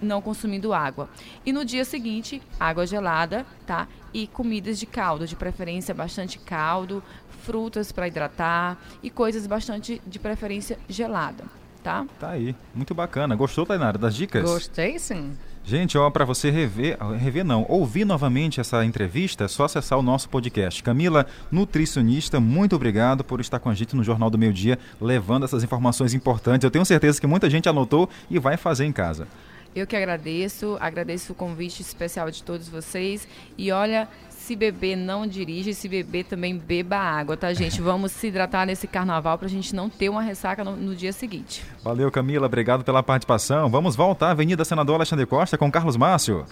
[0.00, 1.08] não consumindo água.
[1.44, 3.88] E no dia seguinte, água gelada, tá?
[4.12, 7.02] E comidas de caldo, de preferência bastante caldo,
[7.42, 11.44] frutas para hidratar e coisas bastante de preferência gelada,
[11.82, 12.04] tá?
[12.18, 13.36] Tá aí, muito bacana.
[13.36, 14.42] Gostou, Tainara, das dicas?
[14.42, 15.36] Gostei sim.
[15.68, 20.02] Gente, ó, para você rever, rever não, ouvir novamente essa entrevista, é só acessar o
[20.02, 20.80] nosso podcast.
[20.80, 25.44] Camila, nutricionista, muito obrigado por estar com a gente no Jornal do Meio Dia, levando
[25.44, 26.62] essas informações importantes.
[26.62, 29.26] Eu tenho certeza que muita gente anotou e vai fazer em casa.
[29.76, 33.28] Eu que agradeço, agradeço o convite especial de todos vocês.
[33.58, 37.82] E olha, se beber não dirige, se beber também beba água, tá, gente?
[37.82, 41.62] Vamos se hidratar nesse carnaval pra gente não ter uma ressaca no, no dia seguinte.
[41.84, 43.68] Valeu, Camila, obrigado pela participação.
[43.68, 46.46] Vamos voltar à Avenida Senador Alexandre Costa com Carlos Márcio.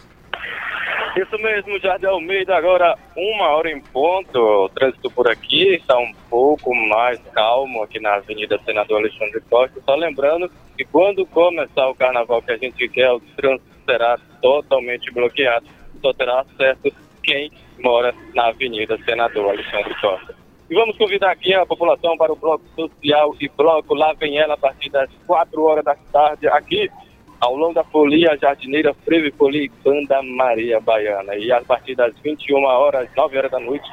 [1.17, 4.37] Isso mesmo, Jardim Almeida, agora uma hora em ponto.
[4.37, 9.81] O trânsito por aqui está um pouco mais calmo aqui na Avenida Senador Alexandre Costa.
[9.85, 15.13] Só lembrando que quando começar o carnaval que a gente quer, o trânsito será totalmente
[15.13, 15.67] bloqueado.
[16.03, 16.93] Só terá acesso
[17.23, 20.35] quem mora na Avenida Senador Alexandre Costa.
[20.69, 24.55] E vamos convidar aqui a população para o Bloco Social e Bloco Lá Vem Ela
[24.55, 26.91] a partir das 4 horas da tarde aqui
[27.41, 31.37] ao longo da folia, jardineira Freire Folia e Banda Maria Baiana.
[31.37, 33.89] E a partir das 21 horas, 9 horas da noite,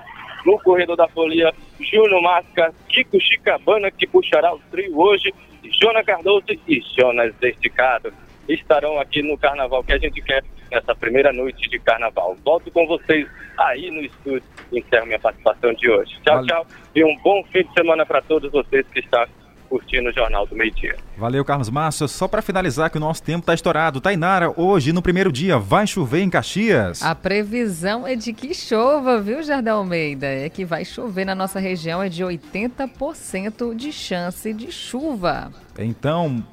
[0.45, 5.33] no corredor da folia, Júnior Masca, Kiko Chicabana, que puxará o trio hoje,
[5.81, 8.13] Jona Cardoso e Jonas Esticado.
[8.47, 12.35] Estarão aqui no carnaval que a gente quer nessa primeira noite de carnaval.
[12.43, 13.27] Volto com vocês
[13.57, 16.17] aí no estúdio e encerro minha participação de hoje.
[16.23, 16.65] Tchau, tchau.
[16.95, 19.25] E um bom fim de semana para todos vocês que estão
[19.71, 20.97] curtindo o Jornal do Meio Dia.
[21.17, 22.05] Valeu, Carlos Márcio.
[22.05, 24.01] Só para finalizar que o nosso tempo está estourado.
[24.01, 27.01] Tainara, hoje, no primeiro dia, vai chover em Caxias?
[27.01, 30.27] A previsão é de que chova, viu, Jardel Almeida?
[30.27, 35.53] É que vai chover na nossa região, é de 80% de chance de chuva.
[35.79, 36.43] Então,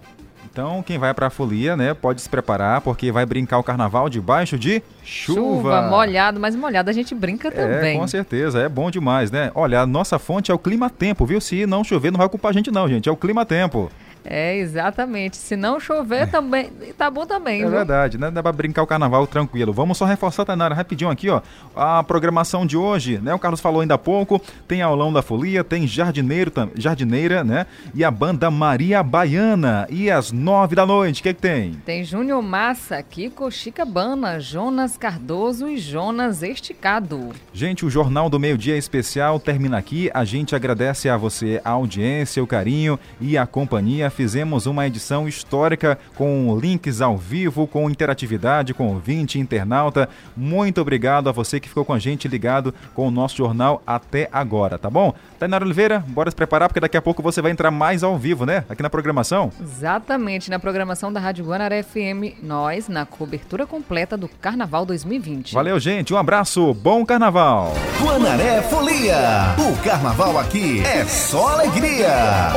[0.59, 4.09] então quem vai para a folia, né, pode se preparar porque vai brincar o carnaval
[4.09, 5.83] debaixo de chuva.
[5.83, 7.95] molhado, mas molhado a gente brinca também.
[7.95, 9.53] É, com certeza, é bom demais, né?
[9.55, 11.41] Olha, a nossa fonte é o Clima Tempo, viu?
[11.41, 13.09] Se não chover, não vai culpar a gente não, gente.
[13.09, 13.89] É o Clima Tempo.
[14.31, 15.39] É, exatamente.
[15.39, 17.71] Se não chover, também tá bom também, É viu?
[17.71, 18.31] verdade, né?
[18.31, 19.73] Dá pra brincar o carnaval tranquilo.
[19.73, 21.41] Vamos só reforçar, Tainara, rapidinho aqui, ó.
[21.75, 23.33] A programação de hoje, né?
[23.33, 24.39] O Carlos falou ainda há pouco.
[24.67, 27.65] Tem aulão da folia, tem jardineiro, jardineira, né?
[27.95, 29.87] E a banda Maria Baiana.
[29.89, 31.73] E às nove da noite, o que, que tem?
[31.87, 37.31] Tem Júnior Massa, Kiko Chicabana, Jonas Cardoso e Jonas Esticado.
[37.55, 40.11] Gente, o Jornal do Meio Dia Especial termina aqui.
[40.13, 44.11] A gente agradece a você a audiência, o carinho e a companhia.
[44.19, 50.09] Fizemos uma edição histórica com links ao vivo, com interatividade, com ouvinte, internauta.
[50.37, 54.29] Muito obrigado a você que ficou com a gente ligado com o nosso jornal até
[54.33, 55.15] agora, tá bom?
[55.39, 58.45] Tainara Oliveira, bora se preparar porque daqui a pouco você vai entrar mais ao vivo,
[58.45, 58.65] né?
[58.69, 59.53] Aqui na programação.
[59.63, 65.55] Exatamente, na programação da Rádio Guanaré FM, nós na cobertura completa do Carnaval 2020.
[65.55, 66.13] Valeu, gente.
[66.13, 66.75] Um abraço.
[66.75, 67.73] Bom carnaval.
[68.03, 69.17] Guanaré Folia.
[69.59, 72.09] O carnaval aqui é só alegria.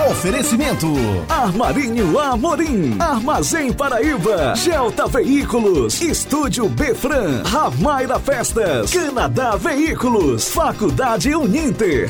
[0.10, 0.88] Oferecimento.
[1.30, 2.98] Armarinho Amorim.
[3.00, 4.56] Armazém Paraíba.
[4.56, 6.02] Gelta Veículos.
[6.02, 7.44] Estúdio Befran.
[7.44, 8.92] Ramaira Festas.
[8.94, 10.50] Canadá Veículos.
[10.50, 12.10] Faculdade Uninter.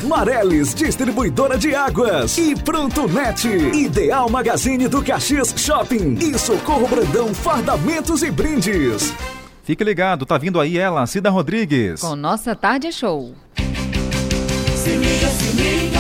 [0.70, 2.38] Distribuidora de Águas.
[2.38, 3.48] E Pronto Net.
[3.48, 6.14] Ideal Magazine do Caxias Shopping.
[6.22, 9.14] E Socorro Brandão Fardamentos e Brindes.
[9.64, 12.02] Fique ligado, tá vindo aí ela, Cida Rodrigues.
[12.02, 13.34] Com nossa tarde show.
[14.76, 15.91] Se liga, se liga.